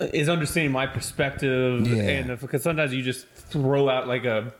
[0.00, 2.02] uh, is understanding my perspective Yeah.
[2.02, 4.52] and because sometimes you just throw out like a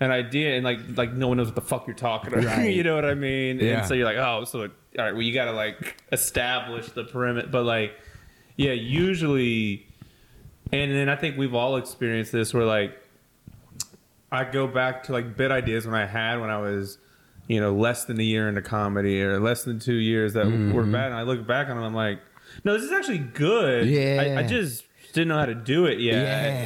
[0.00, 2.74] an idea and like like no one knows what the fuck you're talking about Right.
[2.74, 3.78] you know what i mean Yeah.
[3.78, 7.48] and so you're like oh so all right well you gotta like establish the perimeter
[7.48, 7.94] but like
[8.56, 9.86] yeah usually
[10.72, 12.98] and then i think we've all experienced this where like
[14.32, 16.98] i go back to like bit ideas when i had when i was
[17.52, 20.72] you know less than a year into comedy or less than two years that Mm-hmm.
[20.72, 22.18] were bad and i look back on them i'm like
[22.64, 24.22] no this is actually good Yeah.
[24.38, 26.14] I, I just didn't know how to do it yet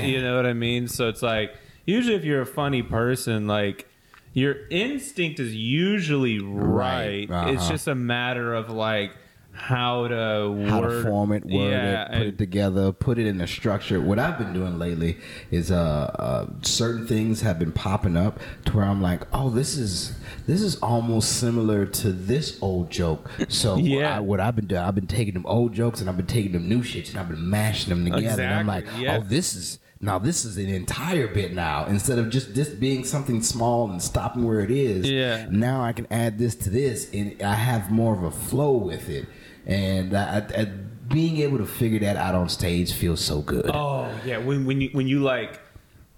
[0.01, 0.03] Yeah.
[0.07, 1.55] you know what i mean so it's like
[1.87, 3.89] usually if you're a funny person like
[4.33, 7.49] your instinct is usually right, Right.
[7.55, 7.71] it's Uh-huh.
[7.73, 9.11] just a matter of like
[9.57, 13.27] how to how word, to form it, word yeah, it, put it together, put it
[13.27, 14.01] in a structure.
[14.01, 15.19] What I've been doing lately
[15.51, 15.77] is uh,
[16.19, 20.15] uh, certain things have been popping up to where I'm like, oh, this is
[20.47, 23.31] this is almost similar to this old joke.
[23.49, 24.17] So Yeah.
[24.17, 26.53] I, what I've been doing, I've been taking them old jokes and I've been taking
[26.53, 28.23] them new shits and I've been mashing them together.
[28.23, 29.17] Exactly, And I'm like, yeah.
[29.19, 29.79] oh, this is.
[29.99, 34.01] Now this is an entire bit now instead of just this being something small and
[34.03, 35.09] stopping where it is.
[35.09, 35.47] Yeah.
[35.51, 39.09] Now I can add this to this and I have more of a flow with
[39.09, 39.27] it.
[39.67, 40.65] And I, I,
[41.09, 43.71] being able to figure that out on stage feels so good.
[43.73, 45.61] Oh yeah, when when you when you like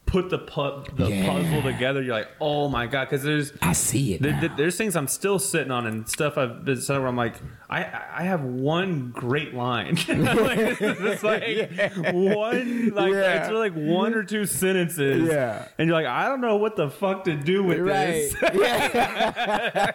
[0.09, 1.27] put the pu- the Yeah.
[1.27, 4.23] puzzle together, you're like, oh my god, because there's I see it.
[4.23, 4.41] there, now.
[4.41, 7.35] there- there's things I'm still sitting on and stuff I've been saying where I'm like,
[7.71, 7.81] I
[8.17, 11.79] I have one great line, like, it's like
[12.15, 13.43] one like Yeah.
[13.45, 15.69] it's like one or two sentences, Yeah.
[15.79, 18.13] and you're like, I don't know what the fuck to do with right.
[18.15, 19.93] this, yeah.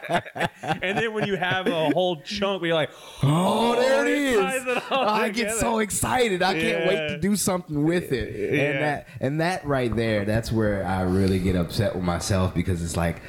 [0.81, 2.91] and then when you have a whole chunk, where you're like,
[3.23, 4.67] Oh, there oh, it is.
[4.67, 6.41] it I get so excited.
[6.43, 8.53] I can't wait to do something with it.
[8.53, 8.61] Yeah.
[8.63, 12.83] And that and that right there, that's where I really get upset with myself because
[12.83, 13.21] it's like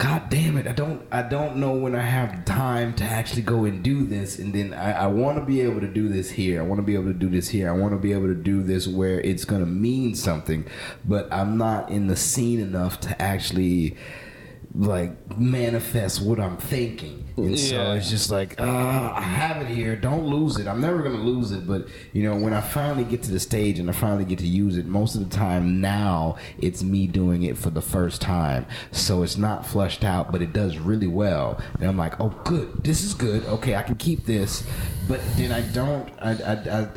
[0.00, 0.66] God damn it!
[0.66, 4.38] I don't, I don't know when I have time to actually go and do this,
[4.38, 6.58] and then I, I want to be able to do this here.
[6.58, 7.68] I want to be able to do this here.
[7.68, 10.64] I want to be able to do this where it's gonna mean something,
[11.04, 13.94] but I'm not in the scene enough to actually
[14.74, 17.26] like manifest what I'm thinking.
[17.36, 19.96] And so it's just like, uh, I have it here.
[19.96, 20.66] Don't lose it.
[20.66, 21.66] I'm never gonna lose it.
[21.66, 24.46] But you know, when I finally get to the stage and I finally get to
[24.46, 28.66] use it, most of the time now it's me doing it for the first time.
[28.92, 31.60] So it's not flushed out, but it does really well.
[31.80, 32.84] And I'm like, oh, good.
[32.84, 33.44] This is good.
[33.46, 34.64] Okay, I can keep this.
[35.08, 36.10] But then I don't.
[36.20, 36.30] I.
[36.30, 36.88] I, I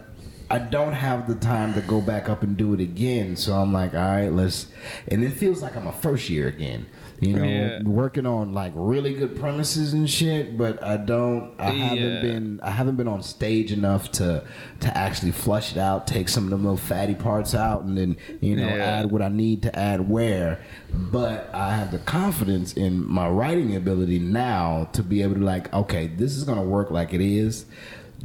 [0.50, 3.36] I don't have the time to go back up and do it again.
[3.36, 4.68] So I'm like, all right, let's.
[5.08, 6.86] And it feels like I'm a first year again.
[7.26, 7.82] You know, Yeah.
[7.84, 10.58] working on like really good premises and shit.
[10.58, 11.52] But I don't.
[11.60, 11.84] I Yeah.
[11.86, 12.60] haven't been.
[12.64, 14.44] I haven't been on stage enough to
[14.82, 18.18] to actually flush it out, take some of them little fatty parts out, and then
[18.42, 18.84] you know Yeah.
[19.00, 20.60] add what I need to add where.
[20.94, 25.74] But I have the confidence in my writing ability now to be able to like,
[25.74, 27.66] okay, this is gonna work like it is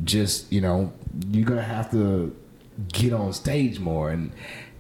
[0.05, 0.93] just you know
[1.33, 2.33] you're gonna have to
[2.93, 4.31] get on stage more and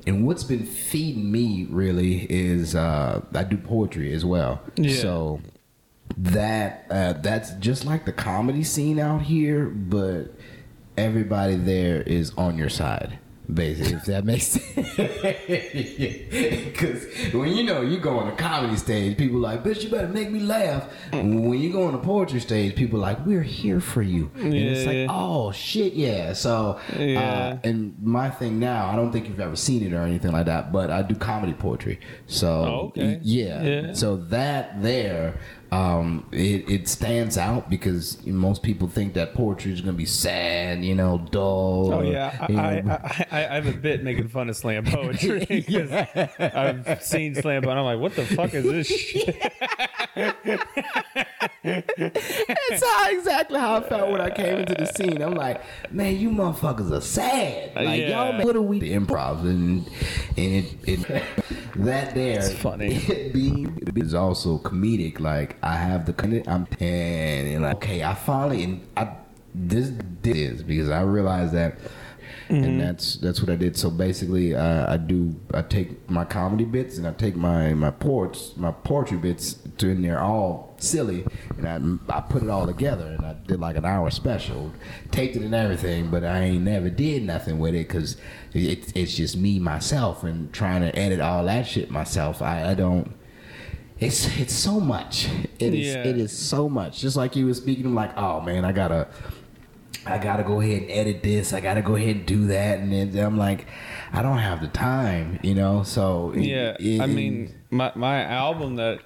[0.08, 5.00] and what's been feeding me really is uh i do poetry as well Yeah.
[5.00, 5.40] so
[6.16, 10.34] that uh that's just like the comedy scene out here but
[10.96, 13.18] everybody there is on your side
[13.52, 14.74] basically if that makes sense
[16.66, 20.08] because when you know you go on a comedy stage people like bitch you better
[20.08, 24.02] make me laugh when you go on a poetry stage people like we're here for
[24.02, 25.02] you and it's Yeah.
[25.04, 27.20] like oh shit yeah so Yeah.
[27.62, 30.46] uh, and my thing now i don't think you've ever seen it or anything like
[30.46, 33.18] that but i do comedy poetry so Oh, okay.
[33.22, 33.62] yeah.
[33.62, 33.92] Yeah.
[33.94, 35.38] so that there
[35.70, 40.82] um it, it stands out because most people think that poetry is gonna be sad
[40.82, 44.28] you know dull Oh yeah, I, you I, I, I I have a bit making
[44.28, 45.90] fun of slam poetry because
[46.38, 49.52] I've seen slam, but I'm like, what the fuck is this shit?
[51.62, 55.22] That's how exactly how I felt when I came into the scene.
[55.22, 57.72] I'm like, man, you motherfuckers are sad.
[57.76, 58.08] Uh, like, Yeah.
[58.08, 58.80] y'all, man, what are we?
[58.80, 59.86] The improv and
[60.36, 61.22] and it, it
[61.76, 62.94] that there, It's funny.
[62.96, 65.20] It being is also comedic.
[65.20, 69.10] Like, I have the I'm and, and like, okay, I finally and I
[69.54, 71.78] this, this is because I realized that.
[72.48, 72.64] Mm-hmm.
[72.64, 73.76] And that's that's what I did.
[73.76, 77.90] So basically, uh, I do I take my comedy bits and I take my my
[77.90, 81.26] ports my poetry bits to in there all silly,
[81.58, 81.68] and
[82.10, 84.72] I I put it all together and I did like an hour special,
[85.10, 86.10] taped it and everything.
[86.10, 88.16] But I ain't never did nothing with it because
[88.54, 92.40] it, it's just me myself and trying to edit all that shit myself.
[92.40, 93.14] I, I don't.
[94.00, 95.28] It's it's so much.
[95.58, 96.04] It is Yeah.
[96.04, 97.00] it is so much.
[97.00, 99.08] Just like you were speaking, I'm like, oh man, I gotta.
[100.10, 101.52] I gotta go ahead and edit this.
[101.52, 103.66] I gotta go ahead and do that, and then I'm like,
[104.12, 105.82] I don't have the time, you know.
[105.82, 109.00] So it- Yeah, it- I mean, my my album that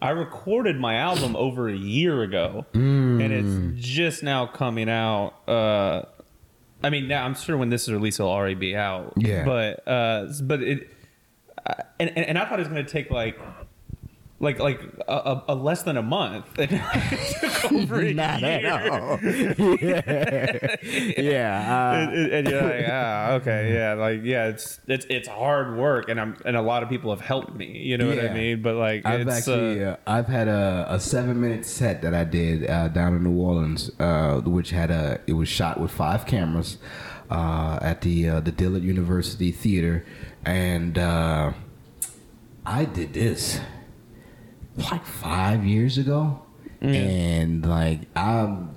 [0.00, 5.34] I recorded my album over a year ago, and it's just now coming out.
[5.48, 6.02] Uh,
[6.84, 9.14] I mean, now I'm sure when this is released, it'll already be out.
[9.16, 9.44] Yeah.
[9.44, 10.90] but uh, but it,
[11.66, 13.38] uh, and, and and I thought it was going to take like.
[14.38, 16.44] Like like a, a, less than a month.
[16.58, 16.68] It
[17.40, 18.66] took over a not year.
[18.66, 19.18] at all.
[19.22, 20.76] yeah,
[21.18, 21.76] yeah.
[21.76, 25.76] uh, and, and- and you're like, ah, okay, yeah, like, yeah, it's it's it's hard
[25.78, 27.78] work, and I'm and a lot of people have helped me.
[27.78, 28.60] You know what I mean?
[28.60, 32.24] But like, I've actually uh, uh, I've had a, a seven minute set that I
[32.24, 36.26] did uh, down in New Orleans, uh, which had a it was shot with five
[36.26, 36.76] cameras
[37.30, 40.04] uh, at the uh, the Dillard University Theater,
[40.44, 41.52] and uh,
[42.66, 43.60] I did this
[44.76, 46.42] like five years ago,
[46.80, 46.94] mm.
[46.94, 48.75] and like I'm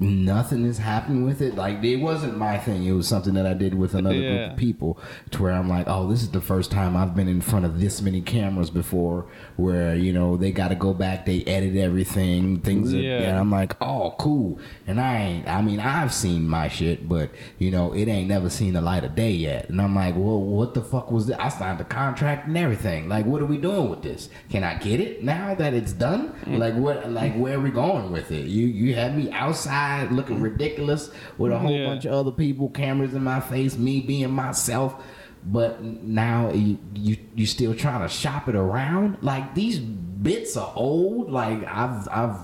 [0.00, 1.54] nothing is happening with it.
[1.54, 2.84] Like it wasn't my thing.
[2.84, 4.98] It was something that I did with another group of people
[5.32, 7.80] to where I'm like, oh, this is the first time I've been in front of
[7.80, 9.26] this many cameras before.
[9.56, 12.94] Where you know they got to go back, they edit everything, things.
[12.94, 13.18] Are, Yeah.
[13.22, 14.58] and I'm like, oh, cool.
[14.86, 15.48] And I ain't.
[15.48, 19.04] I mean, I've seen my shit, but you know, it ain't never seen the light
[19.04, 19.68] of day yet.
[19.68, 21.40] And I'm like, well, what the fuck was that?
[21.42, 23.08] I signed the contract and everything.
[23.08, 24.28] Like, what are we doing with this?
[24.48, 26.32] Can I get it now that it's done?
[26.44, 26.58] Mm.
[26.58, 27.10] Like, what?
[27.10, 28.46] Like, where are we going with it?
[28.46, 31.86] You you had me outside looking ridiculous with a whole Yeah.
[31.86, 34.94] bunch of other people, cameras in my face, me being myself.
[35.42, 39.16] but now you, you you still trying to shop it around.
[39.22, 41.30] Like these bits are old.
[41.32, 42.36] Like I've I've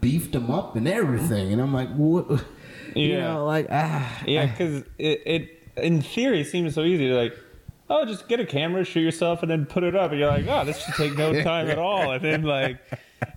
[0.00, 2.26] beefed them up and everything, and I'm like, what?
[2.96, 3.20] You Yeah.
[3.34, 5.42] know, like ah, Yeah, because it, it
[5.76, 7.06] in theory seems so easy.
[7.06, 7.34] To like,
[7.88, 10.10] oh, just get a camera, shoot yourself, and then put it up.
[10.10, 12.10] And you're like, oh, this should take no time at all.
[12.10, 12.78] And then like,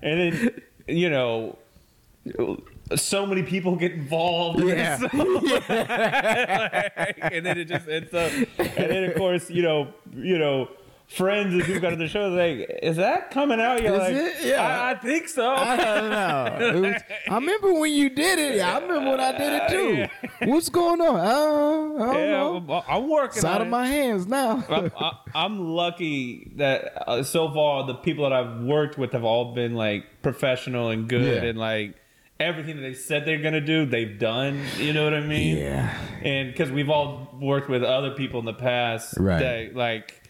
[0.01, 1.59] and then you know,
[2.95, 4.59] so many people get involved.
[4.59, 4.97] and Yeah.
[4.97, 5.07] so-
[7.31, 8.31] and then it just ends up.
[8.59, 10.69] And then of course, you know, you know.
[11.09, 13.83] Friends and people got to the show, like, is that coming out?
[13.83, 14.33] You're Is like, it?
[14.45, 14.65] Yeah.
[14.65, 15.47] I, I think so.
[15.53, 16.81] I don't know.
[16.89, 18.59] Was- I remember when you did it.
[18.61, 20.47] I remember when I did it too.
[20.49, 21.19] What's going on?
[21.19, 22.65] I don't, I don't yeah, know.
[22.87, 23.69] I'm, I'm working It's out of it.
[23.69, 24.63] my hands now.
[24.67, 29.25] I'm, I- I'm lucky that uh, so far the people that I've worked with have
[29.25, 31.49] all been like professional and good Yeah.
[31.49, 31.95] and like
[32.43, 34.61] everything that they said they're gonna do, they've done.
[34.77, 35.57] You know what I mean?
[35.57, 35.97] yeah.
[36.21, 39.39] And because we've all worked with other people in the past Right.
[39.39, 40.21] that like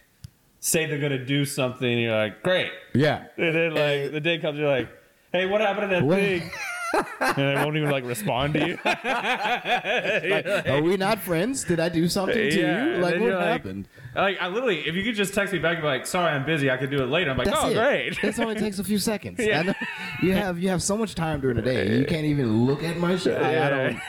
[0.60, 2.72] say they're gonna do something, and you're like, great.
[2.94, 3.26] Yeah.
[3.38, 4.90] And then like the day comes, you're like,
[5.32, 6.50] hey, what happened to that What- thing?
[7.20, 8.78] and they won't even like respond to you.
[8.86, 11.64] Like, are we not friends?
[11.64, 13.02] Did I do something to Yeah, you?
[13.02, 13.88] Like what like- happened?
[14.16, 16.46] Like I literally, if you could just text me back and be like, "Sorry, I'm
[16.46, 16.70] busy.
[16.70, 17.74] I could do it later." I'm like, That's "Oh, it.
[17.74, 19.40] great." This only takes a few seconds.
[19.40, 19.60] Yeah.
[19.60, 19.74] I know
[20.22, 21.98] you have you have so much time during the day.
[21.98, 23.42] You can't even look at my shit.
[23.42, 24.02] I, I don't.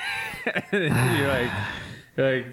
[0.72, 1.50] you're like,
[2.16, 2.46] you're like,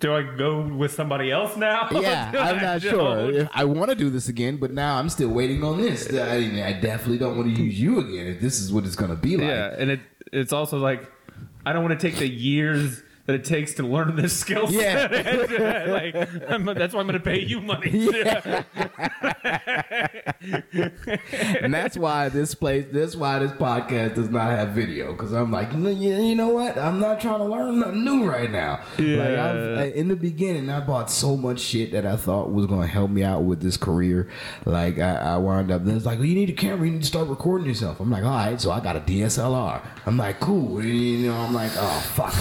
[0.00, 1.88] do I go with somebody else now?
[1.92, 3.30] Yeah, I'm not sure.
[3.30, 6.12] If I want to do this again, but now I'm still waiting on this.
[6.12, 6.34] I,
[6.66, 9.16] I definitely don't want to use you again if this is what it's going to
[9.16, 9.46] be like.
[9.46, 10.00] Yeah, and it
[10.32, 11.08] it's also like,
[11.64, 15.10] I don't want to take the years that it takes to learn this skill set.
[15.88, 16.14] like
[16.50, 18.10] I'm, that's why I'm going to pay you money.
[20.42, 20.88] Yeah.
[21.60, 25.12] and that's why this place, that's why this podcast does not have video.
[25.12, 26.76] Because I'm like, you know, you you know what?
[26.76, 28.80] I'm not trying to learn nothing new right now.
[28.98, 29.76] Like Yeah.
[29.80, 32.86] I've, in the beginning, I bought so much shit that I thought was going to
[32.88, 34.28] help me out with this career.
[34.64, 36.86] Like I, I wound up, then it's like, well, you need a camera.
[36.86, 38.00] You need to start recording yourself.
[38.00, 38.60] I'm like, all right.
[38.60, 39.80] So I got a DSLR.
[40.06, 40.82] I'm like, cool.
[40.84, 42.34] You know, I'm like, oh fuck.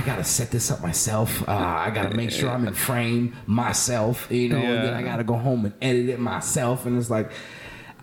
[0.00, 1.46] I gotta set this up myself.
[1.46, 4.56] Uh, I gotta make sure I'm in frame myself, you know.
[4.56, 6.86] And then I gotta go home and edit it myself.
[6.86, 7.30] And it's like,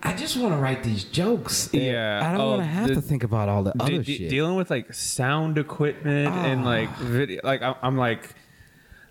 [0.00, 1.70] I just want to write these jokes.
[1.72, 2.20] Yeah.
[2.22, 4.16] I don't Oh, want to have the- to think about all the De- other de-
[4.16, 4.30] shit.
[4.30, 6.64] dealing with like sound equipment and Ah.
[6.64, 8.32] like video like I'm, I'm like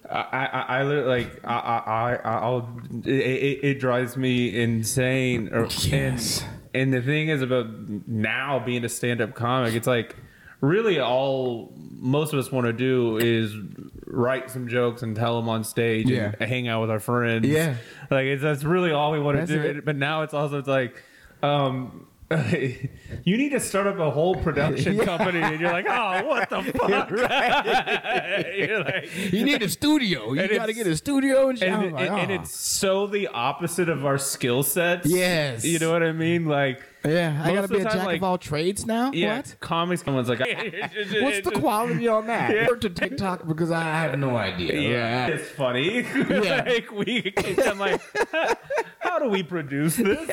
[0.10, 5.50] I, I, I literally like I, I, I I'll it, it, it drives me insane
[5.52, 5.92] Yes.
[5.92, 7.68] and and the thing is about
[8.08, 10.16] now being a stand-up comic it's like
[10.62, 13.54] really all most of us want to do is
[14.06, 16.34] write some jokes and tell them on stage Yeah.
[16.40, 17.76] and hang out with our friends Yeah.
[18.10, 19.86] like it's that's really all we want to do it.
[19.86, 21.02] but now it's also it's like
[21.44, 26.50] um you need to start up a whole production company and you're like oh what
[26.50, 27.10] the fuck
[28.58, 30.34] you're like you need a studio.
[30.34, 31.70] You gotta get a studio and shit.
[31.70, 35.64] and, like, and, and "Ah." it's so the opposite of our skill sets Yes.
[35.64, 37.94] you know what i mean like yeah, I most gotta of be the a time,
[37.98, 39.12] jack like- of all trades now.
[39.14, 39.56] yeah What?
[39.60, 40.40] comics someone's like
[41.22, 42.54] What's the quality on that?
[42.54, 42.68] Yeah.
[42.68, 44.80] Work to TikTok because I have no idea.
[44.80, 46.06] yeah, it's funny.
[46.30, 46.64] Yeah.
[46.68, 47.34] like we,
[47.66, 48.02] I'm like,
[49.00, 50.30] how do we produce this?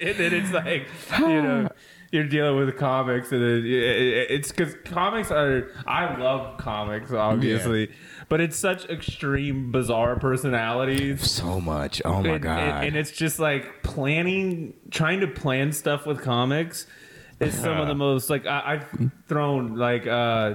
[0.00, 0.86] and then it's like,
[1.18, 1.68] you know,
[2.16, 5.70] you're dealing with comics, and it, it, it's because comics are.
[5.86, 7.92] I love comics, obviously,
[8.28, 11.30] but it's such extreme, bizarre personalities.
[11.30, 12.02] so much.
[12.04, 12.58] Oh my and, god.
[12.58, 16.86] And, and it's just like planning, trying to plan stuff with comics
[17.40, 20.54] is some of the most like I, I've thrown like uh,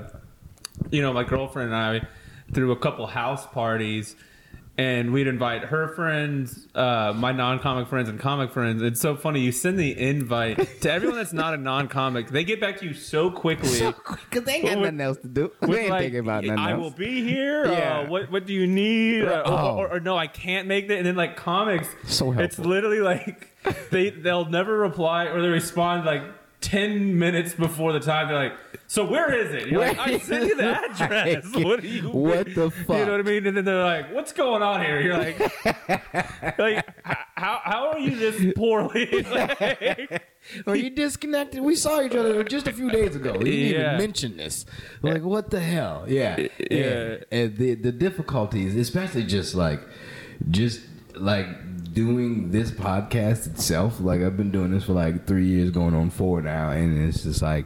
[0.90, 2.08] you know my girlfriend and I
[2.54, 4.16] threw a couple house parties.
[4.82, 8.82] And we'd invite her friends, uh, my non-comic friends, and comic friends.
[8.82, 9.42] It's so funny.
[9.42, 12.30] You send the invite to everyone that's not a non-comic.
[12.30, 13.80] They get back to you so quickly.
[14.30, 15.52] Because they ain't got nothing else to do.
[15.62, 16.82] They ain't like, thinking about nothing I else.
[16.82, 17.66] will be here.
[17.72, 18.00] Yeah.
[18.00, 19.24] Uh, what what do you need?
[19.26, 19.76] Uh, or- Oh.
[19.78, 20.98] or, or, no, I can't make that.
[20.98, 23.50] And then like comics, So it's literally like
[23.92, 26.24] they they'll never reply or they respond like
[26.62, 28.28] ten minutes before the time.
[28.30, 28.54] They're like,
[28.88, 31.46] "So where is it?" You're like, "I sent you the address.
[31.56, 32.10] What you?
[32.10, 32.98] What the fuck?
[32.98, 33.48] You know what I mean?
[33.48, 35.40] And then they're like, "What's going on here?" You're like,
[36.58, 36.86] "Like
[37.36, 40.24] how how are you this poorly?" Like,
[40.66, 41.62] Or you disconnected.
[41.62, 43.34] We saw each other just a few days ago.
[43.34, 43.88] You didn't Yeah.
[43.88, 44.66] even mention this.
[45.02, 46.06] Like, what the hell?
[46.08, 46.48] Yeah.
[46.70, 46.78] Yeah.
[46.78, 49.82] And, and the the difficulties, especially just like,
[50.50, 50.82] just
[51.16, 51.46] like
[51.94, 54.00] doing this podcast itself.
[54.00, 57.24] Like, I've been doing this for like three years, going on four now, and it's
[57.24, 57.66] just like.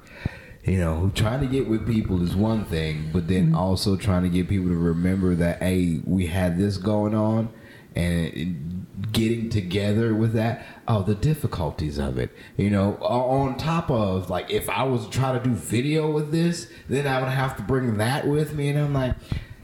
[0.67, 3.55] You know, trying to get with people is one thing, but then mm-hmm.
[3.55, 7.53] also trying to get people to remember that, hey, we had this going on,
[7.95, 14.30] and getting together with that oh the difficulties of it you know on top of
[14.30, 17.55] like if i was to try to do video with this then i would have
[17.57, 19.15] to bring that with me and i'm like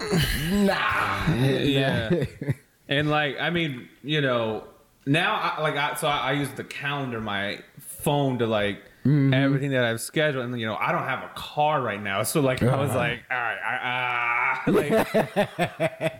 [0.51, 1.33] nah.
[1.35, 2.25] Yeah.
[2.89, 4.65] and like, I mean, you know,
[5.05, 8.83] now I, like I so I, I use the calendar, my phone to like.
[9.03, 12.39] Everything that I've scheduled, and you know, I don't have a car right now, so
[12.39, 14.89] like I was like, all right, I, ah, like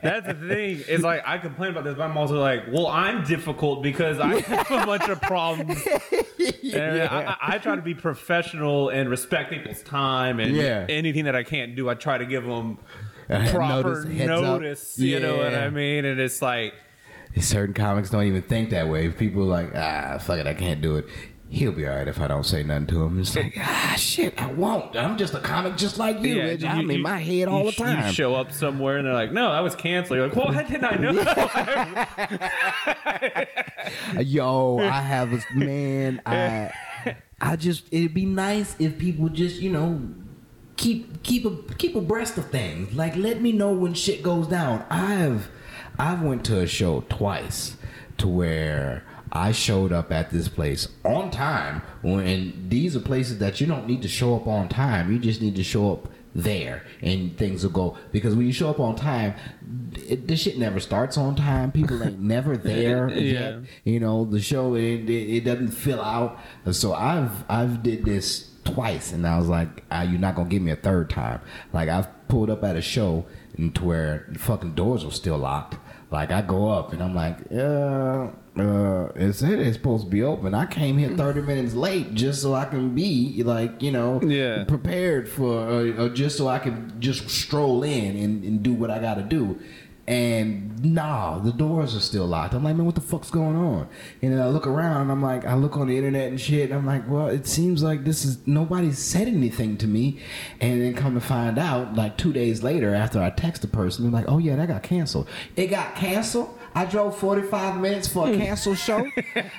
[0.01, 0.83] that's the thing.
[0.87, 4.39] Is like I complain about this, but I'm also like, well, I'm difficult because I
[4.41, 5.77] have a bunch of problems.
[6.73, 10.87] And I, I, I try to be professional and respect people's time, and Yeah.
[10.89, 13.10] anything that I can't do, I try to give them Uh,
[13.51, 14.41] proper notice, heads up.
[14.41, 14.99] notice.
[14.99, 16.05] You know what I mean?
[16.05, 16.73] And it's like,
[17.39, 19.07] Certain comics don't even think that way.
[19.09, 21.05] People are like, ah, fuck it, I can't do it.
[21.47, 23.19] He'll be all right if I don't say nothing to him.
[23.19, 24.95] It's like, ah, shit, I won't.
[24.95, 26.35] I'm just a comic just like you.
[26.41, 26.73] yeah.
[26.73, 28.05] I'm in my head all the time.
[28.07, 30.61] You show up somewhere and they're like, "No, that was canceled." You're like, "Well, how
[30.61, 31.11] did I know?"
[34.21, 36.21] Yo, I have a man.
[36.25, 36.71] I,
[37.41, 40.01] I just it'd be nice if people just you know
[40.81, 42.93] keep keep a keep abreast of things.
[42.93, 44.83] Like let me know when shit goes down.
[44.89, 45.49] I've
[45.99, 47.77] I've went to a show twice
[48.17, 49.03] to where.
[49.33, 51.81] I showed up at this place on time.
[52.01, 55.09] When these are places that you don't need to show up on time.
[55.09, 57.97] You just need to show up there, and things will go.
[58.11, 59.33] Because when you show up on time,
[59.95, 61.71] it, this shit never starts on time.
[61.71, 63.39] People ain't never there Yeah.
[63.39, 63.59] yet.
[63.85, 66.37] You know, the show it, it, it doesn't fill out.
[66.71, 70.61] So I've I've did this twice, and I was like, ah, you're not gonna give
[70.61, 71.41] me a third time.
[71.73, 73.25] Like I've pulled up at a show
[73.57, 75.75] and to where the fucking doors were still locked.
[76.11, 80.21] Like I go up and I'm like, uh, uh, it said it's supposed to be
[80.23, 80.53] open.
[80.53, 84.65] I came here 30 minutes late just so I can be like, you know, Yeah.
[84.65, 88.91] prepared for, uh, or just so I can just stroll in and, and do what
[88.91, 89.57] I got to do.
[90.07, 92.53] And nah, the doors are still locked.
[92.53, 93.87] I'm like, man, what the fuck's going on?
[94.21, 95.11] And then I look around.
[95.11, 96.71] I'm like, I look on the internet and shit.
[96.71, 100.19] And I'm like, well, it seems like this is nobody said anything to me.
[100.59, 104.03] And then come to find out, like two days later, after I text the person,
[104.03, 105.29] they're like, oh yeah, that got canceled.
[105.55, 106.57] It got canceled.
[106.73, 108.39] I drove 45 minutes for a hmm.
[108.39, 109.03] canceled show.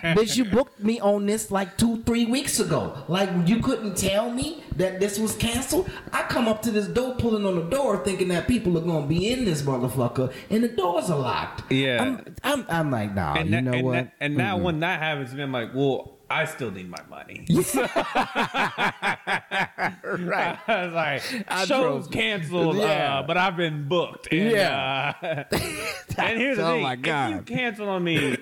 [0.02, 2.96] Bitch, you booked me on this like two, three weeks ago.
[3.08, 5.90] Like, you couldn't tell me that this was canceled.
[6.12, 9.02] I come up to this door, pulling on the door, thinking that people are going
[9.02, 11.70] to be in this motherfucker, and the doors are locked.
[11.70, 12.02] Yeah.
[12.02, 13.92] I'm, I'm, I'm like, nah, and you that- know and what?
[13.92, 17.02] that- and now when that happens to me, I'm like, "Well, I still need my
[17.10, 17.46] money."
[20.04, 20.58] right.
[20.66, 23.18] I was like, I "Show's canceled, Yeah.
[23.18, 25.14] uh, but I've been booked." And, Yeah.
[25.22, 25.44] uh,
[26.18, 28.36] and here's the Oh thing: my if you cancel on me,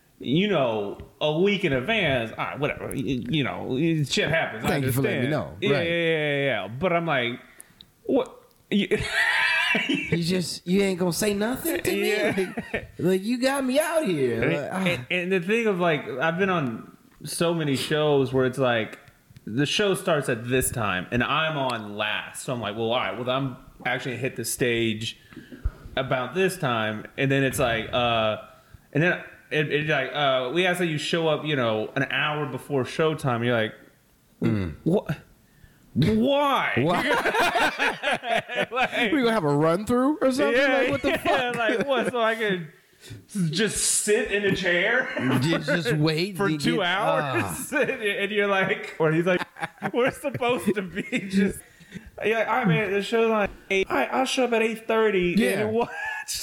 [0.20, 2.94] you know, a week in advance, all right, whatever.
[2.94, 4.64] You, know, shit happens.
[4.64, 5.56] I Thank you for letting me know.
[5.60, 5.86] Yeah, Right.
[5.86, 6.68] yeah, yeah, yeah, yeah.
[6.68, 7.40] But I'm like,
[8.04, 8.32] what?
[8.70, 8.88] You-
[10.24, 12.10] just, you ain't going to say nothing to me?
[12.10, 12.34] Yeah.
[12.72, 14.42] Like, like, you got me out here.
[14.42, 14.76] and, Like, ah.
[14.86, 18.98] and- and the thing of like, I've been on so many shows where it's like,
[19.46, 22.42] the show starts at this time and I'm on last.
[22.42, 25.18] So I'm like, well, all right, well, I'm actually hit the stage
[25.96, 27.06] about this time.
[27.16, 28.38] And then it's like, uh,
[28.92, 29.12] and then
[29.50, 32.84] it, it's like, uh, we ask that you show up, you know, an hour before
[32.84, 33.44] showtime.
[33.44, 33.74] You're like,
[34.84, 35.16] what?
[35.94, 36.72] Why?
[38.70, 40.60] like, we gonna have a run through or something?
[40.60, 41.56] yeah, like, what the yeah, fuck?
[41.56, 42.12] like what?
[42.12, 42.68] So I could
[43.50, 45.08] just sit in a chair
[45.40, 47.76] just, just wait for two get- hours, ah.
[47.76, 49.42] and you're like, or he's like,
[49.92, 51.58] we're supposed to be just.
[52.24, 53.88] You're like, right, man, the show's like eight.
[53.90, 55.34] Right, I'll show up at eight thirty.
[55.36, 55.60] Yeah.
[55.60, 55.90] and watch.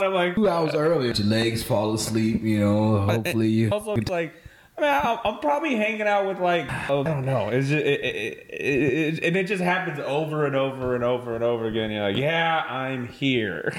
[0.02, 1.12] I'm like, two hours earlier.
[1.12, 2.44] Your legs fall asleep.
[2.44, 3.00] You know.
[3.00, 3.70] Hopefully you.
[3.72, 4.34] also it's like.
[4.78, 7.50] I mean, I'm, I'm probably hanging out with like oh, I don't know.
[7.50, 11.36] It's just, it, it, it, it, and it just happens over and over and over
[11.36, 11.92] and over again.
[11.92, 13.72] You're like, yeah, I'm here.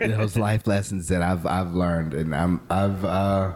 [0.16, 3.52] those life lessons that I've I've learned, and I'm I've uh,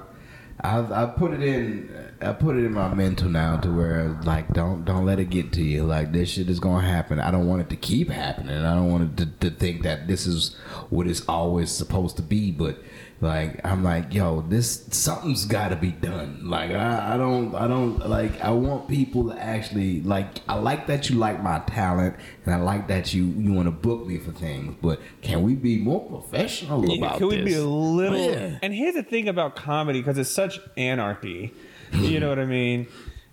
[0.61, 4.53] I've I've put it in I put it in my mental now to where like
[4.55, 5.85] don't don't let it get to you.
[5.85, 7.21] Like this shit is gonna happen.
[7.21, 8.57] I don't want it to keep happening.
[8.57, 10.55] I don't want it to, to think that this is
[10.89, 12.51] what it's always supposed to be.
[12.51, 12.79] But
[13.21, 16.49] like I'm like yo, this something's got to be done.
[16.49, 20.87] Like I, I don't I don't like I want people to actually like I like
[20.89, 24.19] that you like my talent and I like that you you want to book me
[24.19, 24.77] for things.
[24.83, 27.19] But can we be more professional about this?
[27.19, 28.31] Can we be a little?
[28.31, 28.59] Yeah.
[28.63, 31.55] And here's the thing about comedy because it's such anarchy.
[31.93, 32.87] You know what I mean?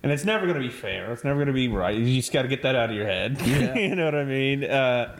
[0.03, 1.11] And it's never going to be fair.
[1.11, 1.95] It's never going to be right.
[1.95, 3.41] You just got to get that out of your head.
[3.45, 4.63] you know what I mean?
[4.63, 5.19] Uh,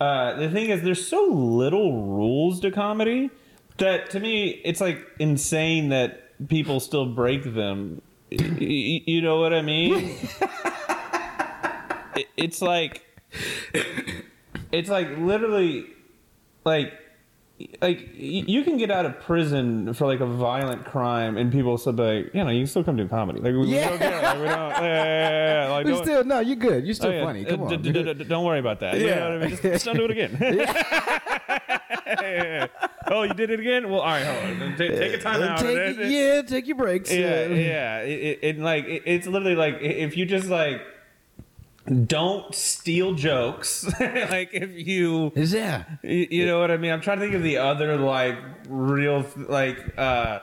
[0.00, 3.30] uh, the thing is, there's so little rules to comedy
[3.80, 8.00] that to me, it's like insane that people still break them.
[8.30, 10.16] You know what I mean?
[12.16, 13.02] It- It's like,
[14.72, 15.86] it's like literally,
[16.64, 16.92] like
[17.82, 21.92] like you can get out of prison for like a violent crime, and people still
[21.92, 23.40] be like, you know, you can still come do comedy.
[23.40, 24.22] Like we, we don't care.
[24.22, 24.48] Like, we don't.
[24.48, 25.72] Yeah, yeah, yeah, yeah.
[25.72, 26.84] Like, We don't- still no, you're good.
[26.84, 27.46] You're still oh, yeah, funny.
[27.46, 27.82] uh, Come d- on.
[27.82, 28.98] d- d- d- don't worry about that.
[28.98, 29.14] You Yeah.
[29.16, 29.50] know what I mean?
[29.50, 30.36] Just, just don't do it again.
[30.40, 32.68] Yeah.
[33.12, 33.90] Oh, you did it again?
[33.90, 34.76] Well, all right, hold on.
[34.76, 35.58] Take, take a time out.
[35.58, 37.10] Take, yeah, take your breaks.
[37.12, 37.98] yeah, yeah.
[38.02, 40.80] It, it, it like it, it's literally like if you just like
[42.06, 43.84] don't steal jokes.
[44.00, 45.84] like if you is Yeah.
[46.02, 46.92] you, you know what I mean?
[46.92, 48.36] I'm trying to think of the other like
[48.68, 50.40] real like uh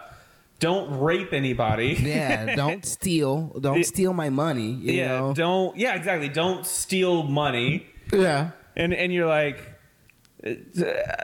[0.59, 1.95] don't rape anybody.
[1.99, 3.55] Yeah, don't steal.
[3.59, 4.71] Don't steal my money.
[4.71, 5.33] You yeah, know?
[5.33, 6.29] don't yeah, exactly.
[6.29, 7.87] Don't steal money.
[8.11, 8.51] Yeah.
[8.75, 9.59] And and you're like
[10.45, 10.53] uh,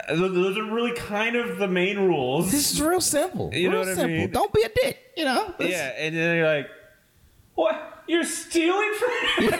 [0.08, 2.50] those are really kind of the main rules.
[2.50, 3.50] This is real simple.
[3.54, 4.16] You know real what I simple.
[4.16, 4.30] mean?
[4.30, 4.98] Don't be a dick.
[5.16, 5.54] You know?
[5.58, 6.68] It's- Yeah, and then you're like,
[7.54, 8.03] what?
[8.06, 9.50] You're stealing from me?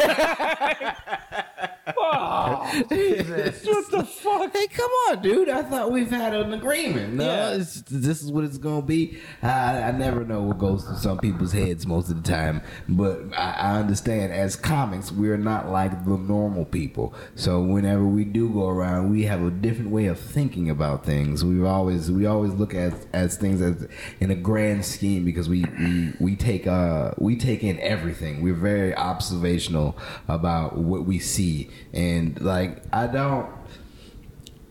[1.97, 3.65] oh, Jesus.
[3.75, 4.53] What the fuck?
[4.53, 5.49] Hey, come on, dude.
[5.49, 7.15] I thought we've had an agreement.
[7.15, 7.55] No, Yeah.
[7.57, 9.19] it's, this is what it's going to be.
[9.43, 13.21] I, I never know what goes through some people's heads most of the time, but
[13.37, 17.15] I, I understand as comics, we're not like the normal people.
[17.35, 21.45] So whenever we do go around, we have a different way of thinking about things.
[21.45, 23.87] We always we always look at as things as
[24.21, 28.34] in a grand scheme because we we, we take uh we take in everything.
[28.43, 29.97] We're very observational
[30.29, 33.51] about what we see, and like I don't.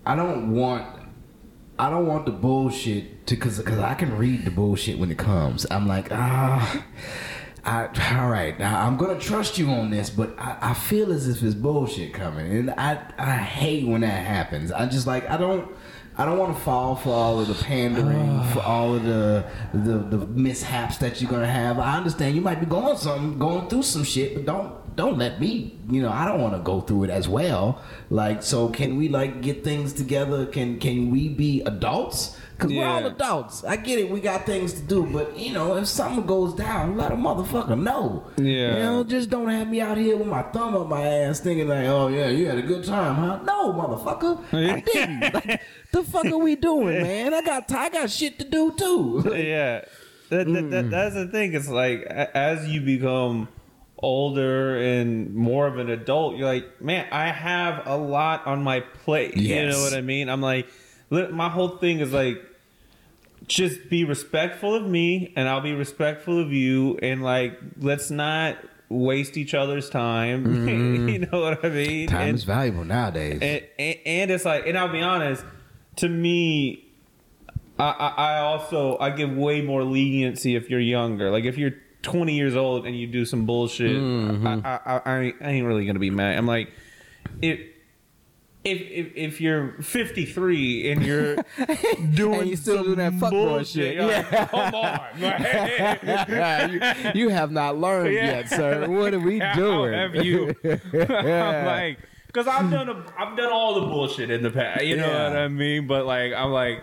[0.05, 0.86] I don't want
[1.80, 5.18] I don't want the bullshit to cause, cause I can read the bullshit when it
[5.18, 5.66] comes.
[5.72, 6.84] I'm like, ah
[7.66, 11.30] I, all right, now I'm gonna trust you on this, but I, I feel as
[11.30, 14.72] if it's bullshit coming, and I I hate when that happens.
[14.72, 15.72] I just like I don't
[16.16, 18.72] I don't want to fall for all of the pandering, for ah.
[18.72, 19.43] all of the,
[19.74, 21.80] the the mishaps that you're gonna have.
[21.80, 25.39] I understand you might be going some going through some shit, but don't don't let
[25.39, 25.76] me.
[25.89, 27.82] You know, I don't want to go through it as well.
[28.09, 30.45] Like, so can we like get things together?
[30.45, 32.38] Can can we be adults?
[32.64, 33.64] Cause we're all adults.
[33.66, 34.09] I get it.
[34.09, 37.78] We got things to do, but you know, if something goes down, let a motherfucker
[37.78, 38.26] know.
[38.38, 38.43] Yeah.
[38.78, 41.68] You know, just don't have me out here with my thumb up my ass, thinking
[41.68, 43.41] like, oh yeah, you had a good time, huh?
[43.43, 45.24] No, motherfucker, I didn't.
[45.34, 45.61] Like,
[45.91, 47.34] the fuck are we doing, man?
[47.34, 49.24] I got I got shit to do too.
[49.36, 49.84] yeah,
[50.30, 50.89] that, that, that, mm.
[50.89, 51.53] that's the thing.
[51.53, 53.47] It's like as you become
[53.97, 58.82] older and more of an adult, you're like, man, I have a lot on my
[58.82, 59.36] plate.
[59.38, 60.30] You know what I mean?
[60.30, 60.68] I'm like,
[61.09, 62.41] my whole thing is like,
[63.47, 68.57] just be respectful of me, and I'll be respectful of you, and like, let's not
[68.89, 70.43] waste each other's time.
[70.63, 71.09] Mm-hmm.
[71.09, 72.07] you know what I mean?
[72.07, 73.39] Time And- is valuable nowadays.
[73.41, 75.43] and, and, and it's like, and I'll be honest,
[75.97, 76.85] to me,
[77.79, 81.31] I, I, I also I give way more leniency if you're younger.
[81.31, 81.73] Like if you're
[82.03, 84.45] 20 years old and you do some bullshit, mm-hmm.
[84.45, 86.37] I, I, I, I ain't- I ain't really gonna be mad.
[86.37, 86.71] I'm like,
[87.41, 87.59] if
[88.64, 91.36] if if, if you're 53 and you're
[92.14, 93.95] doing And you still do that fuck boy shit.
[93.95, 97.11] you're like, come on, man.
[97.14, 98.26] you, you have not learned Yeah.
[98.26, 98.88] yet, sir.
[98.89, 99.93] What are we How doing?
[99.93, 100.55] have you?
[100.64, 104.84] I'm like, because I've done a, I've done all the bullshit in the past.
[104.86, 105.30] You know Yeah.
[105.30, 105.86] what I mean?
[105.88, 106.82] But like, I'm like,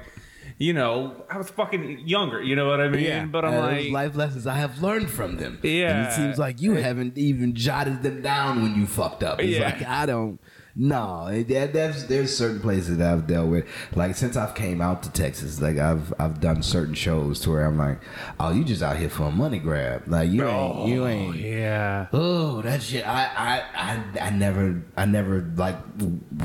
[0.59, 2.43] you know, I was fucking younger.
[2.43, 3.03] You know what I mean?
[3.05, 3.24] Yeah.
[3.24, 5.59] But I'm those like, life lessons I have learned from them.
[5.62, 5.89] Yeah.
[5.97, 9.41] and it seems like you haven't even jotted them down when you fucked up.
[9.41, 9.64] It's Yeah.
[9.64, 10.39] like I don't.
[10.77, 13.66] No, that's there's certain places that I've dealt with.
[13.95, 17.64] Like since I've came out to Texas, like I've I've done certain shows to where
[17.66, 18.01] I'm like,
[18.39, 20.05] oh, you just out here for a money grab.
[20.07, 21.37] Like you ain't you ain't.
[21.37, 22.07] yeah.
[22.12, 23.07] Oh, that shit!
[23.07, 25.77] I, I, I, I never, I never like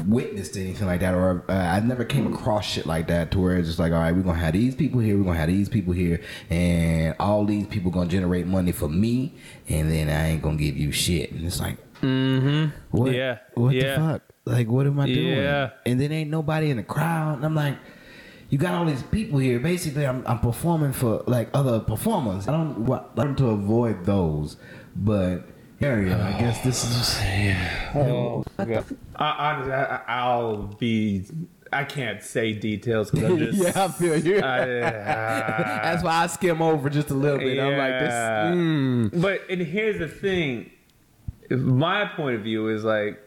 [0.06, 3.58] witnessed anything like that, or uh, I never came across shit like that to where
[3.58, 5.70] it's just like, all right, we're gonna have these people here, we're gonna have these
[5.70, 9.36] people here, and all these people gonna generate money for me,
[9.70, 12.98] and then I ain't gonna give you shit, and it's like, Mm-hmm.
[12.98, 13.12] what?
[13.14, 13.96] Yeah, what yeah.
[13.96, 14.22] the fuck?
[14.46, 15.38] Like, what am I doing?
[15.38, 15.72] Yeah.
[15.86, 17.78] And then ain't nobody in the crowd, and I'm like.
[18.48, 19.60] You got all these people here.
[19.60, 22.48] Basically, I'm, I'm performing for like other performers.
[22.48, 24.58] I don't want learn to avoid those,
[24.96, 25.48] but
[25.82, 26.22] area.
[26.24, 28.86] I guess this is just Oh, God.
[29.16, 31.26] I, honestly, I, I'll be.
[31.74, 33.58] I can't say details because I'm just.
[33.58, 34.40] yeah, I feel you.
[34.40, 34.92] I, uh,
[35.84, 37.60] That's why I skim over just a little bit.
[37.60, 38.12] I'm like this.
[38.12, 38.52] Yeah.
[38.54, 39.22] Mm.
[39.22, 40.72] But and here's the thing,
[41.50, 43.22] my point of view is like,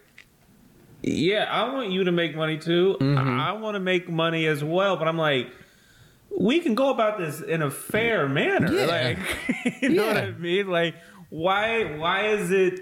[1.03, 2.97] yeah, I want you to make money too.
[3.01, 3.41] Mm-hmm.
[3.41, 5.49] I, want to make money as well, but I'm like,
[6.37, 8.73] we can go about this in a fair manner.
[8.73, 8.87] Yeah.
[8.87, 9.19] Like,
[9.83, 10.69] you know what I mean?
[10.69, 10.95] Like,
[11.31, 12.81] why why is it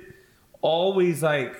[0.61, 1.57] always like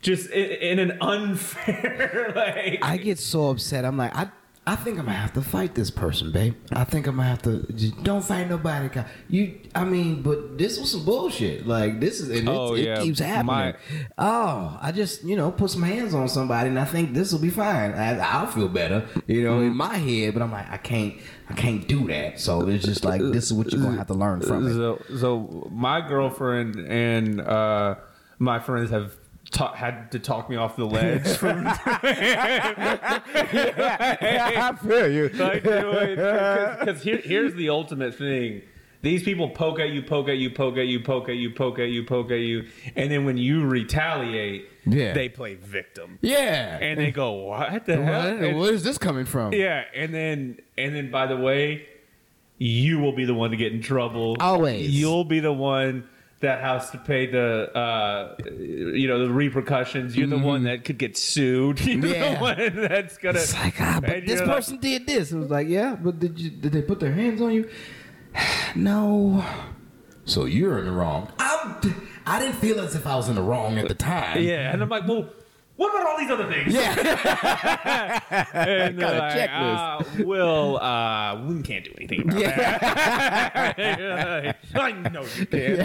[0.00, 2.80] just in, in an unfair like?
[2.82, 3.84] I get so upset.
[3.84, 4.30] I'm like, I
[4.66, 6.54] I think I'm gonna have to fight this person, babe.
[6.72, 8.88] I think I'm gonna have to just don't fight nobody.
[9.28, 11.66] You, I mean, but this was some bullshit.
[11.66, 12.98] Like this is, and Oh, it, yeah.
[12.98, 13.44] it keeps happening.
[13.46, 13.74] My-
[14.16, 17.40] oh, I just you know put some hands on somebody, and I think this will
[17.40, 17.92] be fine.
[17.92, 19.66] I, I'll feel better, you know, Mm-hmm.
[19.66, 20.32] in my head.
[20.32, 21.14] But I'm like, I can't,
[21.50, 22.40] I can't do that.
[22.40, 24.72] So it's just like this is what you're gonna have to learn from it.
[24.72, 27.96] So, so my girlfriend and uh,
[28.38, 29.14] my friends have
[29.50, 32.00] ta- had to talk me off the ledge from I
[34.82, 35.28] feel you.
[35.28, 38.62] because here, here's the ultimate thing.
[39.02, 41.78] These people poke at you, poke at you, poke at you, poke at you, poke
[41.78, 42.64] at you, poke at you,
[42.96, 45.12] and then when you retaliate, Yeah.
[45.12, 46.78] they play victim, Yeah.
[46.80, 48.06] and they go, "What the what?
[48.08, 49.52] hell?" Where's this coming from?
[49.52, 51.86] yeah, and then and then by the way,
[52.56, 54.38] you will be the one to get in trouble.
[54.40, 54.88] Always.
[54.88, 56.08] you'll be the one
[56.44, 60.16] that has to pay the uh, you know the repercussions.
[60.16, 61.80] You're the one that could get sued.
[61.84, 62.06] You're Mm-hmm.
[62.12, 62.34] Yeah.
[62.34, 63.38] the one that's gonna.
[63.38, 65.32] It's like, ah, but this you're like- person did this.
[65.32, 67.68] It was like, yeah, but did you did they put their hands on you?
[68.76, 69.44] no.
[70.26, 71.30] So you're in the wrong.
[71.38, 71.76] I'm,
[72.24, 74.42] I didn't feel as if I was in the wrong at the time.
[74.42, 75.28] yeah, and I'm like, well.
[75.76, 76.72] What about all these other things?
[76.72, 78.20] Yeah.
[78.52, 80.20] and they're Got a like, checklist.
[80.20, 84.56] uh, well, uh, we can't do anything about that.
[84.74, 85.76] I know you can.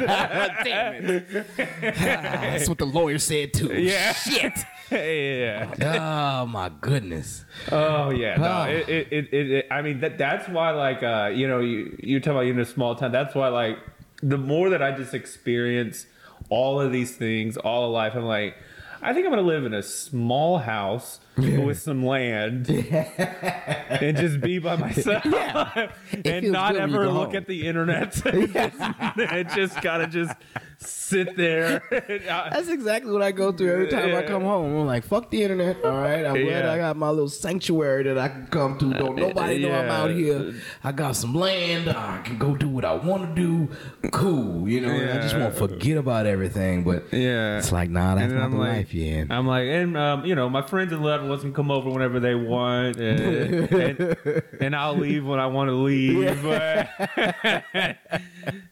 [0.64, 1.48] Damn it.
[1.58, 3.74] That's what the lawyer said too.
[3.82, 4.14] Yeah.
[4.14, 4.54] Shit.
[4.92, 6.42] yeah.
[6.44, 7.46] Oh my goodness.
[7.72, 8.66] Oh yeah, no, Ah.
[8.68, 11.96] it, it, it, it, it- I mean, that that's why, like, uh, you know, you
[12.00, 13.12] you talk about you're in a small town.
[13.12, 13.78] That's why, like,
[14.22, 16.06] the more that I just experience
[16.50, 18.56] all of these things all of life, I'm like,
[19.02, 24.60] I think I'm gonna live in a small house with some land and just be
[24.60, 25.92] by myself Yeah.
[26.26, 27.36] And not you ever look home.
[27.38, 28.26] at the internet.
[28.26, 30.34] and just gotta just
[30.80, 31.82] sit there.
[31.92, 34.74] I- That's exactly what I go through every time I come home.
[34.82, 35.84] I'm like, fuck the internet.
[35.84, 36.26] All right.
[36.26, 38.94] I'm glad I got my little sanctuary that I can come to.
[38.94, 40.56] Don't nobody know I'm out here.
[40.84, 41.90] I got some land.
[41.90, 44.10] I can go do what I want to do.
[44.12, 44.68] Cool.
[44.68, 46.84] You know, I just want to forget about everything.
[46.84, 47.58] But Yeah.
[47.60, 49.32] it's like, nah, that's not I'm the like, life you're in.
[49.32, 52.20] I'm like, and um, you know, my friends and loved ones can come over whenever
[52.20, 56.44] they want, and, and, and I'll leave when I want to leave.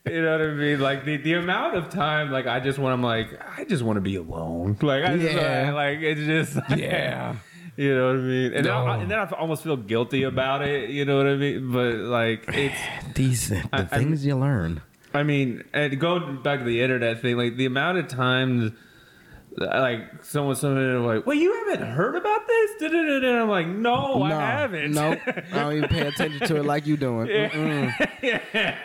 [0.10, 0.80] You know what I mean?
[0.80, 3.28] Like the, the amount of time, like I just want, I'm like,
[3.58, 4.78] I just want to be alone.
[4.82, 5.74] Like I just, Yeah.
[5.74, 7.36] like it's just, Yeah.
[7.76, 8.54] You know what I mean?
[8.54, 10.90] And, then I, and then I almost feel guilty about it.
[10.92, 11.72] You know what I mean?
[11.72, 12.80] But like, it's.
[13.16, 14.82] These the I- things you learn.
[15.14, 18.72] I mean, and going back to the internet thing, like the amount of times,
[19.58, 23.42] like someone, someone like, "Well, you haven't heard about this?" Da-da-da-da.
[23.42, 26.98] I'm like, "No, I haven't." No, I don't even pay attention to it like you
[26.98, 27.30] doing.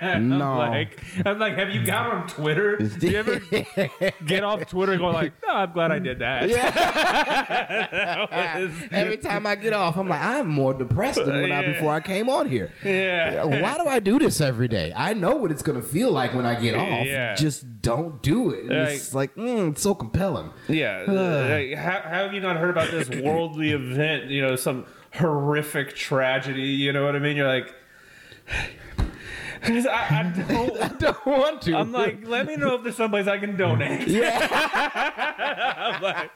[0.01, 0.59] I'm No.
[0.59, 2.77] like, I'm like, have you got on Twitter?
[2.99, 3.41] Do you ever
[4.25, 9.17] get off Twitter and go like, "No, I'm glad I did that." That was- Every
[9.19, 12.29] time I get off, I'm like, I'm more depressed than when I before I came
[12.29, 12.73] on here.
[12.85, 13.45] yeah.
[13.45, 14.93] Why do I do this every day?
[14.97, 17.07] I know what it's gonna feel like when I get off.
[17.07, 17.35] Yeah.
[17.35, 18.71] Just don't do it.
[18.71, 20.51] It's like mm, it's so compelling.
[20.69, 21.05] Yeah.
[21.09, 24.27] like, how, how have you not heard about this worldly event?
[24.31, 26.63] You know, some horrific tragedy.
[26.63, 27.37] You know what I mean?
[27.37, 27.75] You're like,
[29.65, 30.77] I, I don't.
[30.83, 31.77] I don't want to.
[31.77, 34.09] I'm like, let me know if there's someplace I can donate.
[34.25, 36.31] I'm like,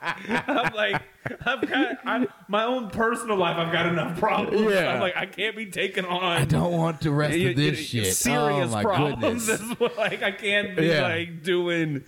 [0.49, 1.03] I'm like,
[1.45, 3.57] I've got I, my own personal life.
[3.57, 4.72] I've got enough problems.
[4.72, 4.95] Yeah.
[4.95, 6.22] I'm like, I can't be taken on.
[6.22, 8.11] I don't want the rest you- of this you- shit.
[8.11, 9.47] Oh serious oh problems.
[9.49, 9.61] goodness.
[9.81, 11.03] Is like I can't be Yeah.
[11.03, 12.05] like doing.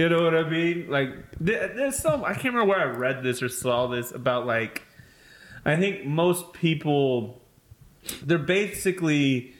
[0.00, 0.86] You know what I mean?
[0.88, 2.24] Like there's some.
[2.24, 4.82] I can't remember where I read this or saw this about like.
[5.64, 7.42] I think most people,
[8.22, 9.52] they're basically,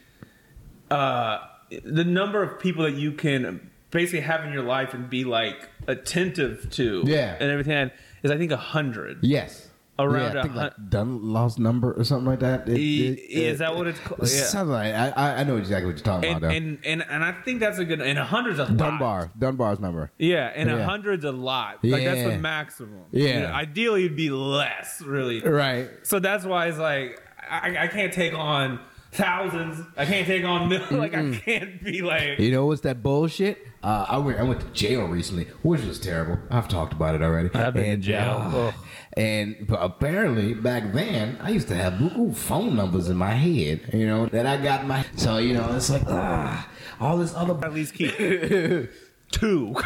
[0.91, 1.39] uh,
[1.85, 5.69] the number of people that you can basically have in your life and be like
[5.87, 7.37] attentive to, Yeah.
[7.39, 7.91] and everything
[8.23, 9.19] is I think a hundred.
[9.23, 9.69] Yes.
[10.05, 12.69] Around yeah, I a think hun- like Dunlaw's number or something like that.
[12.69, 14.21] It- E- it- is that what it's called?
[14.23, 14.27] Yeah.
[14.45, 16.49] Something like I, I I know exactly what you're talking And, about.
[16.51, 16.57] Though.
[16.57, 18.77] and and and I think that's a good and a hundred's a lot.
[18.77, 20.11] Dunbar, Dunbar's number.
[20.19, 20.85] Yeah, and a Yeah.
[20.85, 21.79] hundred's a lot.
[21.85, 23.03] Like that's the maximum.
[23.13, 23.27] Yeah.
[23.35, 25.41] You know, ideally, it'd be less, really.
[25.41, 25.89] Right.
[26.03, 27.21] So that's why it's like
[27.51, 28.81] I, I can't take on
[29.13, 29.85] thousands.
[29.97, 33.59] I can't take on mil- like I can't be like You know what's that bullshit?
[33.83, 36.39] Uh, I went I went to jail recently, which was terrible.
[36.51, 37.49] I've talked about it already.
[37.55, 38.37] I've been in jail.
[38.39, 38.75] uh, Ugh.
[39.15, 44.07] And apparently back then I used to have Google phone numbers in my head, you
[44.07, 46.69] know, that I got my so you know it's like ah
[47.01, 48.17] all this other at least keep
[49.31, 49.75] two.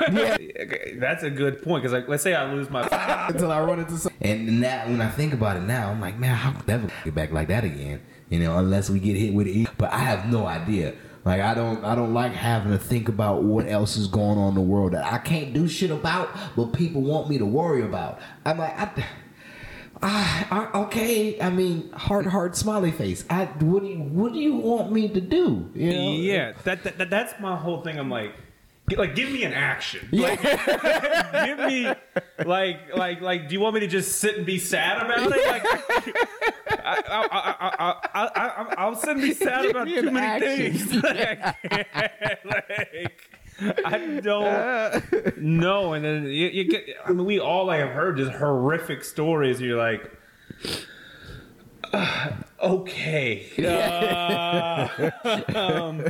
[0.56, 2.82] Okay, that's a good point because like let's say I lose my
[3.28, 4.12] until I run into some.
[4.20, 7.14] And now, when I think about it now, I'm like, man, how could never get
[7.14, 8.00] back like that again?
[8.30, 9.68] You know, unless we get hit with it.
[9.76, 10.94] But I have no idea.
[11.24, 14.50] Like I don't, I don't like having to think about what else is going on
[14.50, 17.82] in the world that I can't do shit about, but people want me to worry
[17.82, 18.20] about.
[18.44, 19.06] I'm like, I,
[20.02, 23.24] I, I, okay, I mean, heart, heart, smiley face.
[23.30, 25.70] I, what do you, what do you want me to do?
[25.74, 26.12] You know?
[26.12, 27.98] Yeah, that, that, that that's my whole thing.
[27.98, 28.34] I'm like,
[28.96, 30.08] like give me an action.
[30.12, 30.42] Like,
[31.44, 31.90] give me
[32.44, 33.48] like like like.
[33.48, 35.30] Do you want me to just sit and be sad about it?
[35.46, 35.64] Like,
[36.84, 40.14] I, I, I, I, I, I, I'll sit and be sad about Give me too
[40.14, 40.78] many action.
[40.78, 41.02] things.
[42.44, 43.22] Like, like,
[43.86, 45.92] I don't know.
[45.92, 46.84] And then you, you get.
[47.06, 49.60] I mean, we all like have heard just horrific stories.
[49.60, 50.10] You're like.
[52.64, 53.44] Okay.
[53.58, 54.88] Uh,
[55.54, 56.06] um,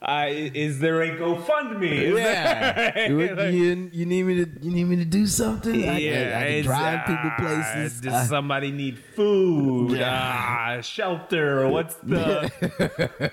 [0.00, 1.92] I, is there a GoFundMe?
[1.92, 5.28] Is Yeah, there- you, like- you, you need me to you need me to do
[5.28, 5.88] something?
[5.88, 8.00] I, yeah, can, I can drive people ah, places.
[8.00, 9.92] Does I- somebody need food?
[9.92, 10.10] Yeah.
[10.10, 11.68] Ah, shelter?
[11.68, 12.50] What's the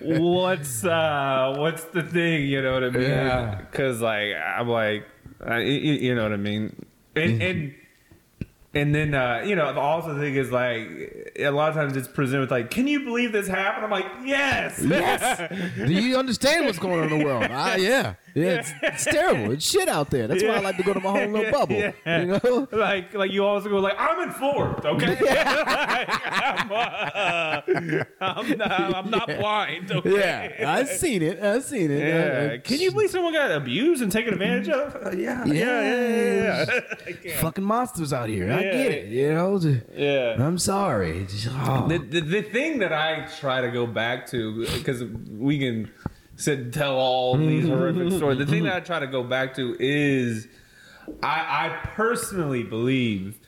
[0.02, 2.44] what's uh what's the thing?
[2.46, 3.02] You know what I mean?
[3.10, 3.56] Yeah.
[3.62, 5.06] Because like I'm like,
[5.44, 6.86] I, you, you know what I mean?
[7.16, 7.74] And and
[8.74, 12.08] and then uh, you know the also thing is like a lot of times it's
[12.08, 13.86] presented like, can you believe this happened?
[13.86, 15.52] I'm like, yes, Yes.
[15.76, 17.48] Do you understand what's going on in the world?
[17.60, 18.14] Ah, yeah.
[18.36, 19.52] Yeah, it's, it's terrible.
[19.52, 20.28] It's shit out there.
[20.28, 21.76] That's why I like to go to my own little bubble.
[21.76, 22.22] Yeah.
[22.22, 22.68] You know?
[22.72, 25.18] like like you always go like I'm in informed, okay?
[25.20, 27.62] Like, I'm, uh,
[28.22, 30.54] I'm not I'm not blind, okay?
[30.60, 31.42] Yeah, I've seen it.
[31.42, 32.08] I've seen it.
[32.08, 32.54] Yeah.
[32.54, 34.96] Uh, Can you believe someone got abused and taken advantage of?
[34.96, 36.66] Uh, yeah, yeah, yeah, yeah.
[37.24, 37.36] yeah.
[37.36, 37.42] I.
[37.42, 38.48] Fucking monsters out here.
[38.60, 38.72] I Yeah.
[38.84, 39.06] get it.
[39.10, 39.60] You know?
[39.96, 40.36] Yeah.
[40.40, 41.26] I'm sorry.
[41.26, 41.88] Just- oh.
[41.88, 45.92] The, the, the thing that I try to go back to, because we can
[46.36, 48.38] sit and tell all these horrific stories.
[48.38, 50.48] The thing that I try to go back to is
[51.24, 53.40] I, I personally believe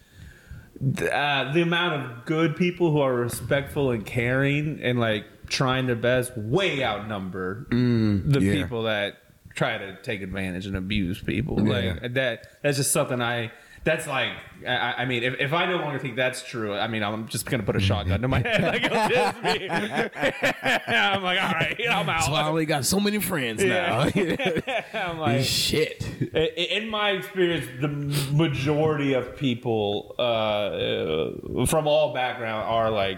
[0.98, 5.86] th- uh, the amount of good people who are respectful and caring and like trying
[5.88, 8.54] their best way outnumber the yeah.
[8.54, 9.18] people that
[9.54, 11.66] try to take advantage and abuse people.
[11.68, 11.98] Yeah.
[12.02, 12.48] Like that.
[12.62, 13.52] That's just something I.
[13.84, 14.30] That's like,
[14.68, 17.48] I, I mean, if, if I no longer think that's true, I mean, I'm just
[17.48, 18.62] gonna put a shotgun to my head.
[18.62, 19.38] Like, it'll just
[20.88, 22.50] I'm like, all right, I'm That's why I out.
[22.50, 24.02] only got so many friends now.
[24.94, 26.06] I'm like, Shit.
[26.32, 33.18] In my experience, the majority of people uh, uh, from all background are like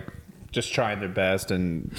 [0.52, 1.92] just trying their best and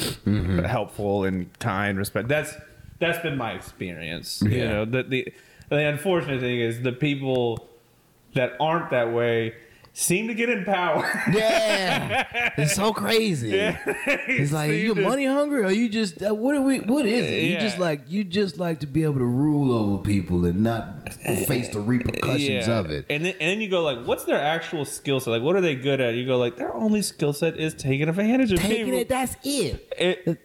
[0.66, 2.28] helpful and kind, respect.
[2.28, 2.54] That's
[2.98, 4.40] that's been my experience.
[4.40, 5.34] You know, the, the
[5.68, 7.68] the unfortunate thing is the people
[8.34, 9.54] that aren't that way
[9.96, 11.02] seem to get in power.
[11.32, 13.52] Yeah, it's so crazy.
[13.54, 16.80] It's like are you money hungry, or you just uh, what are we?
[16.80, 17.42] What is it?
[17.44, 17.60] You Yeah.
[17.60, 21.12] just like you just like to be able to rule over people and not
[21.46, 23.06] face the repercussions of it.
[23.10, 25.30] And then, and then you go like, what's their actual skill set?
[25.30, 26.14] Like, what are they good at?
[26.14, 29.00] You go like, their only skill set is taking advantage of Taking people.
[29.00, 29.92] it, that's it.
[29.98, 30.36] and,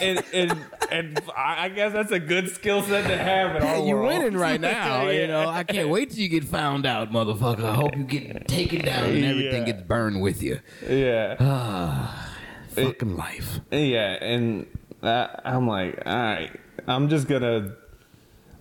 [0.00, 0.58] and, and,
[0.90, 4.08] and, I guess that's a good skill set to have in our You're world.
[4.22, 5.08] winning right now.
[5.08, 7.64] You know, I can't wait till you get found out, motherfucker.
[7.64, 9.72] I hope you get taken down and everything Yeah.
[9.72, 10.60] gets burned with you.
[10.88, 12.28] Yeah, Ah,
[12.70, 13.60] fucking life.
[13.70, 14.66] yeah, and
[15.02, 16.50] uh, I'm like, all right,
[16.86, 17.74] I'm just gonna.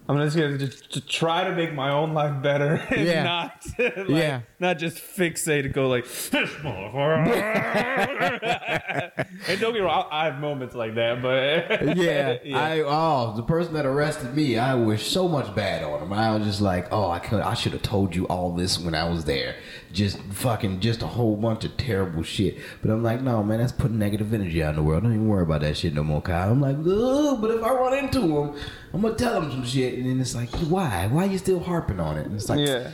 [0.07, 3.23] I'm just gonna just, just try to make my own life better and Yeah.
[3.23, 4.41] not, like, Yeah.
[4.59, 6.29] not just fixate and go like this
[6.61, 7.25] motherfucker.
[9.47, 13.41] and don't get me wrong, I have moments like that, but yeah, I oh the
[13.41, 16.13] person that arrested me, I wish so much bad on him.
[16.13, 18.93] I was just like, oh, I could, I should have told you all this when
[18.93, 19.55] I was there.
[19.95, 22.57] Just fucking, just a whole bunch of terrible shit.
[22.81, 25.03] But I'm like, no, man, that's putting negative energy out in the world.
[25.03, 26.51] Don't even worry about that shit no more, Kyle.
[26.51, 28.55] I'm like, Ugh, but if I run into him,
[28.93, 31.07] I'm gonna tell him some shit, and then it's like, why?
[31.07, 32.25] Why you still harping on it?
[32.25, 32.91] And it's like, yeah.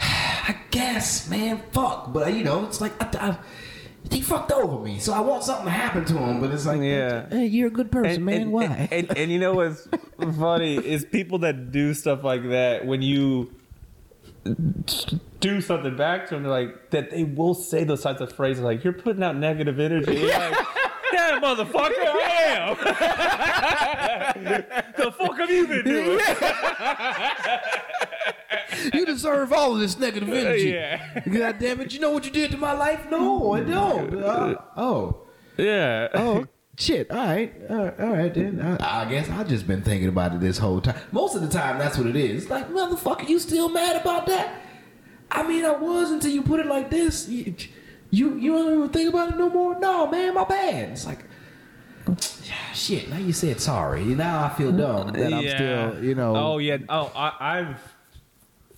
[0.00, 2.12] I guess, man, fuck.
[2.12, 3.38] But you know, it's like I, I,
[4.10, 6.40] he fucked over me, so I want something to happen to him.
[6.40, 7.28] But it's like, Yeah.
[7.28, 8.42] hey, you're a good person, man.
[8.42, 8.64] and, Why?
[8.64, 9.88] And, and, and you know what's
[10.38, 13.52] funny is people that do stuff like that when you
[15.40, 18.62] do something back to them, they're like that they will say those types of phrases
[18.62, 20.66] like "You're putting out negative energy." You're like,
[21.12, 22.32] yeah, motherfucker, I
[24.34, 24.44] am.
[24.96, 26.20] the fuck have you been doing?
[28.94, 30.70] you deserve all of this negative energy.
[30.70, 31.92] Yeah, God damn it!
[31.92, 33.10] You know what you did to my life?
[33.10, 34.14] No, I don't.
[34.14, 35.26] Uh, oh,
[35.56, 36.08] yeah.
[36.14, 36.46] oh,
[36.76, 37.10] shit.
[37.10, 38.60] All right, all right, all right then.
[38.60, 41.00] I, I guess I just been thinking about it this whole time.
[41.12, 42.42] Most of the time, that's what it is.
[42.42, 44.62] It's like, motherfucker, you still mad about that?
[45.30, 47.28] I mean, I was until you put it like this.
[47.28, 47.54] You,
[48.10, 49.78] you, you don't even think about it no more.
[49.78, 50.90] No, man, my bad.
[50.90, 51.24] It's like.
[52.72, 53.08] Shit!
[53.08, 54.04] Now you said sorry.
[54.04, 56.36] Now I feel dumb that I'm still, you know.
[56.36, 56.76] Oh yeah.
[56.88, 57.96] Oh, I, I've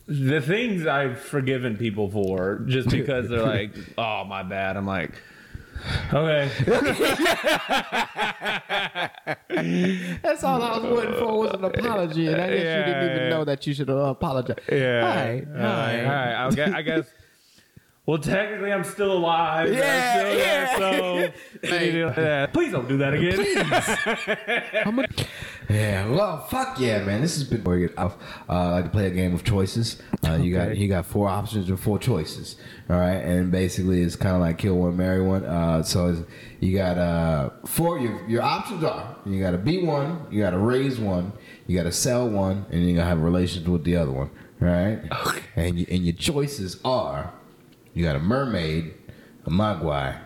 [0.07, 5.21] the things I've forgiven people for just because they're like, "Oh, my bad." I'm like,
[6.13, 6.51] okay.
[10.23, 13.15] That's all I was waiting for was an apology, and I guess you didn't Yeah.
[13.17, 14.57] even know that you should apologize.
[14.71, 15.01] Yeah.
[15.01, 16.05] All right, all All right.
[16.05, 16.47] right.
[16.47, 17.07] I guess, I guess
[18.09, 19.71] Well, technically, I'm still alive.
[19.71, 20.79] Yeah, I'm still yeah.
[20.79, 21.33] there,
[21.63, 22.01] so Hey.
[22.01, 22.47] Yeah.
[22.47, 24.57] please don't do that again.
[24.85, 25.27] How much?
[25.69, 27.21] Yeah, well, fuck yeah, man.
[27.21, 27.93] This has been very good.
[27.99, 28.09] Uh,
[28.49, 30.01] I like to play a game of choices.
[30.27, 32.57] Uh, You got you got four options or four choices.
[32.89, 35.45] All right, and basically it's kind of like kill one, marry one.
[35.45, 36.21] Uh, so it's,
[36.61, 37.99] you got uh, four.
[37.99, 41.31] Your your options are you got to be one, you got to raise one,
[41.67, 44.31] you got to sell one, and you got to have relations with the other one.
[44.63, 45.43] All right, Okay.
[45.57, 47.35] and you, and your choices are
[47.95, 48.95] you got a mermaid,
[49.47, 50.19] a mogwai,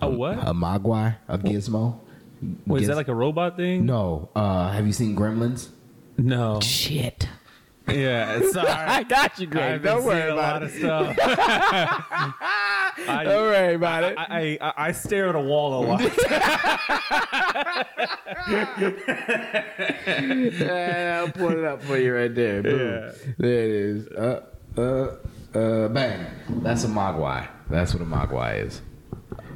[0.00, 0.38] A what?
[0.38, 1.98] a mogwai, a gizmo.
[2.66, 3.86] Wait, is Giz- that like a robot thing?
[3.86, 4.28] no.
[4.36, 5.68] Uh, have you seen Gremlins?
[6.18, 6.60] No.
[6.60, 7.28] Shit.
[7.88, 8.68] Yeah, sorry.
[8.68, 11.16] I got you, I've been seeing a lot of stuff.
[13.08, 14.18] I, Don't worry about it.
[14.18, 16.00] I, I, I stare at a wall a lot.
[20.06, 22.62] Yeah, I'll put it up for you right there.
[22.62, 22.80] Boom.
[22.80, 23.12] Yeah.
[23.38, 24.08] There it is.
[24.08, 24.42] Uh,
[24.76, 25.16] uh,
[25.56, 26.26] uh, bang.
[26.62, 27.48] That's a mogwai.
[27.70, 28.82] That's what a mogwai is.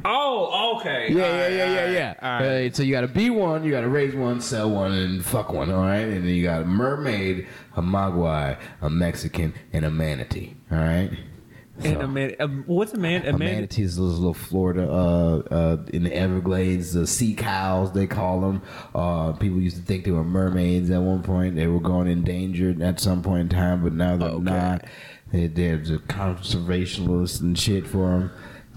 [0.04, 1.08] Oh, okay.
[1.12, 2.14] Yeah, All yeah, right, yeah, yeah, yeah.
[2.22, 2.70] all right.
[2.70, 5.22] Uh, so you got to be one, you got to raise one, sell one, and
[5.24, 5.70] fuck one.
[5.70, 7.46] All right, and then you got a mermaid,
[7.76, 10.56] a mogwai, a Mexican, and a manatee.
[10.72, 11.10] All right.
[11.82, 13.24] And a man, um, what's a man?
[13.24, 13.38] A, A man?
[13.54, 18.40] manatee is those little Florida uh, uh, in the Everglades, the sea cows they call
[18.42, 18.60] them.
[18.94, 21.56] Uh, people used to think they were mermaids at one point.
[21.56, 24.44] They were going endangered at some point in time, but now they're Okay.
[24.44, 24.84] not.
[25.32, 28.30] They, there's a conservationalist and shit for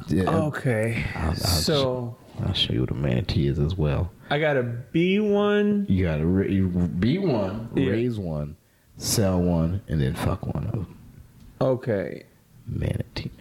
[0.10, 0.28] them.
[0.28, 1.04] Okay.
[1.16, 4.12] I'll- I'll so I'll show you what a manatee is as well.
[4.30, 5.86] I got a B one.
[5.90, 7.92] You gotta ra- you be one, Yeah.
[7.92, 8.56] raise one,
[8.98, 10.98] sell one, and then fuck one of them.
[11.62, 12.24] Okay.
[12.68, 13.32] Manatee.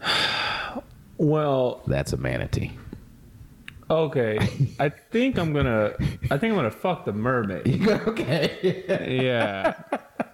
[1.18, 2.72] Well, That's a manatee.
[3.90, 4.38] okay.
[4.80, 5.92] I think I'm gonna.
[6.30, 7.86] I think I'm gonna fuck the mermaid.
[7.88, 9.20] okay.
[9.22, 9.74] Yeah.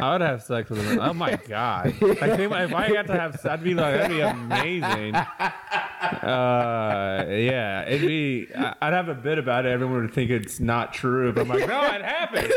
[0.00, 0.98] I would have sex with a mermaid.
[1.00, 1.86] Oh my god!
[1.86, 1.90] I
[2.36, 5.14] think if I got to have, sex, I'd be like, that'd be amazing.
[5.14, 5.24] Uh,
[7.28, 8.48] yeah, it'd be.
[8.54, 9.70] I'd have a bit about it.
[9.70, 12.52] Everyone would think it's not true, but I'm like, no, it happened.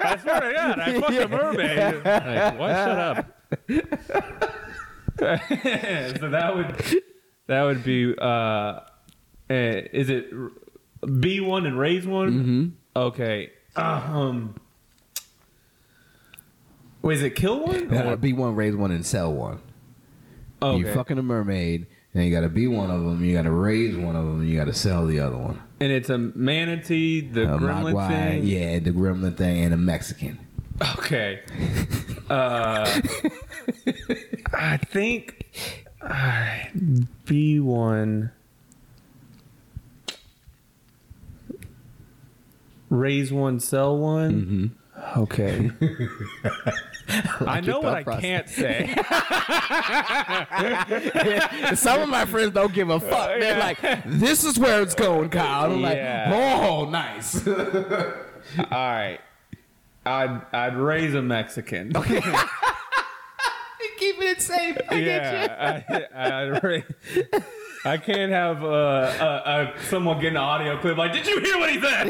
[0.00, 2.04] I swear to God, I fucked a mermaid.
[2.04, 2.70] Like, what?
[2.70, 3.26] Shut up.
[6.20, 7.02] so that would
[7.46, 8.14] that would be.
[8.16, 8.80] Uh,
[9.50, 10.26] eh, is it
[11.20, 12.32] B one and raise one?
[12.32, 12.66] Mm-hmm.
[12.96, 13.50] Okay.
[13.76, 14.54] Um.
[17.08, 17.94] Wait, is it kill one?
[17.94, 19.60] Uh, Or, be one, raise one, and sell one.
[20.60, 20.78] okay.
[20.78, 23.24] You fucking a mermaid, and you got to be one of them.
[23.24, 24.40] You got to raise one of them.
[24.40, 25.58] and You got to sell the other one.
[25.80, 28.46] and it's a manatee, the A gremlin Mogwai, thing.
[28.46, 30.38] yeah, the gremlin thing, and a Mexican.
[30.98, 31.40] Okay.
[32.30, 32.84] Uh,
[34.52, 35.46] I think
[36.02, 36.68] alright,
[37.24, 38.30] B one.
[42.90, 44.76] Raise one, sell one.
[45.16, 45.70] Okay.
[47.46, 48.94] I know what I thought can't say.
[51.74, 53.28] Some of my friends don't give a fuck.
[53.40, 53.64] They're Yeah.
[53.64, 56.28] like, "This is where it's going, Kyle." I'm Yeah.
[56.30, 56.38] like,
[56.68, 57.54] "Oh, nice." All
[58.70, 59.18] right.
[60.04, 61.92] I'd I'd raise a Mexican.
[63.98, 64.76] Keeping it safe.
[64.92, 65.82] yeah,
[66.14, 66.84] I, I'd raise.
[67.84, 71.58] I can't have uh, uh, uh, someone get an audio clip like, "Did you hear
[71.58, 72.08] what he said?"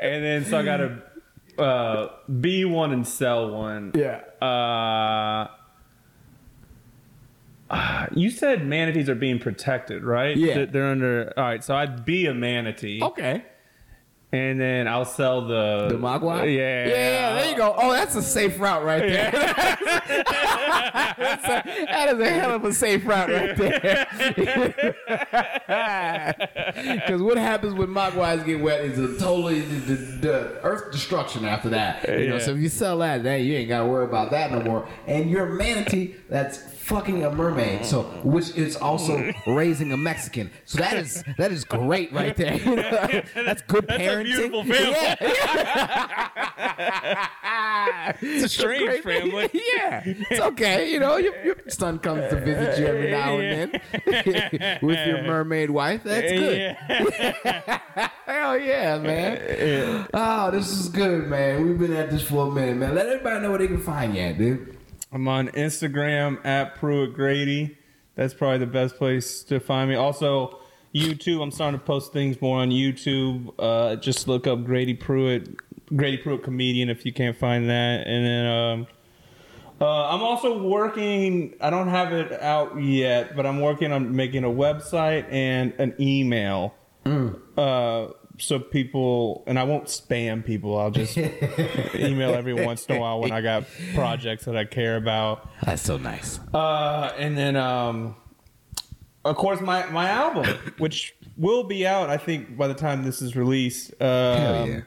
[0.00, 2.08] And then so I got to uh,
[2.40, 3.92] B one and sell one.
[3.94, 4.22] Yeah.
[4.40, 5.48] Uh,
[7.70, 10.36] uh, you said manatees are being protected, right?
[10.36, 10.64] Yeah.
[10.64, 11.32] They're under.
[11.36, 13.00] All right, so I'd be a manatee.
[13.02, 13.44] Okay.
[14.32, 16.56] And then I'll sell the The Mogwai?
[16.56, 17.74] Yeah, Yeah, there you go.
[17.76, 19.30] Oh, that's a safe route right there.
[19.32, 19.80] That's
[21.44, 24.94] a- that is a hell of a safe route right there.
[26.80, 31.44] Because what happens when Mogwais get wet is a totally the, the, the earth destruction
[31.44, 32.08] after that.
[32.08, 32.40] You know, Yeah.
[32.40, 34.88] so if you sell that, then you ain't got to worry about that no more.
[35.06, 37.84] And your manatee, that's fucking a mermaid.
[37.86, 40.50] So, which is also raising a Mexican.
[40.64, 42.58] So that is that is great right there.
[43.34, 44.36] That's good a parenting.
[44.36, 44.90] beautiful family.
[44.92, 46.06] Yeah.
[48.22, 49.50] It's a strange family.
[49.52, 50.90] yeah, it's okay.
[50.90, 55.22] You know, your, your son comes to visit you every now and then with your
[55.22, 56.02] mermaid wife.
[56.04, 56.76] That's good.
[58.26, 60.06] Hell yeah, man.
[60.12, 61.66] Oh, this is good, man.
[61.66, 62.94] We've been at this for a minute, man.
[62.94, 64.76] Let everybody know where they can find you, at, dude.
[65.12, 67.76] I'm on Instagram at Pruitt Grady.
[68.14, 69.96] That's probably the best place to find me.
[69.96, 70.59] Also,
[70.94, 71.42] YouTube.
[71.42, 73.52] I'm starting to post things more on YouTube.
[73.58, 75.56] Uh, just look up Grady Pruitt,
[75.96, 78.06] Grady Pruitt comedian if you can't find that.
[78.06, 78.86] And then um,
[79.80, 81.54] uh, I'm also working.
[81.60, 85.94] I don't have it out yet, but I'm working on making a website and an
[85.98, 86.74] email.
[87.06, 90.78] Uh, so people and I won't spam people.
[90.78, 91.16] I'll just
[91.94, 93.64] email every once in a while when I got
[93.94, 95.48] projects that I care about.
[95.64, 96.40] That's so nice.
[96.52, 98.16] Uh, and then, um,
[99.24, 100.46] of course, my my album,
[100.78, 103.92] which will be out, I think, by the time this is released.
[104.00, 104.80] Uh, Hell yeah.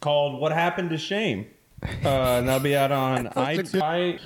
[0.00, 1.46] Called "What Happened to Shame,"
[1.82, 1.88] uh,
[2.38, 3.80] and that'll be out on iTunes.
[3.80, 4.18] I,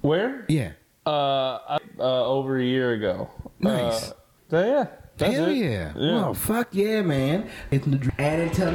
[0.00, 0.44] where?
[0.48, 0.72] Yeah.
[1.06, 3.30] Uh, I- uh, over a year ago.
[3.60, 4.10] Nice.
[4.10, 4.14] Uh,
[4.50, 4.86] so yeah.
[5.16, 5.56] That's Hell it.
[5.58, 5.92] yeah.
[5.96, 6.12] Yeah.
[6.14, 7.48] Well, fuck yeah, man.
[7.70, 8.72] It's the dr- and until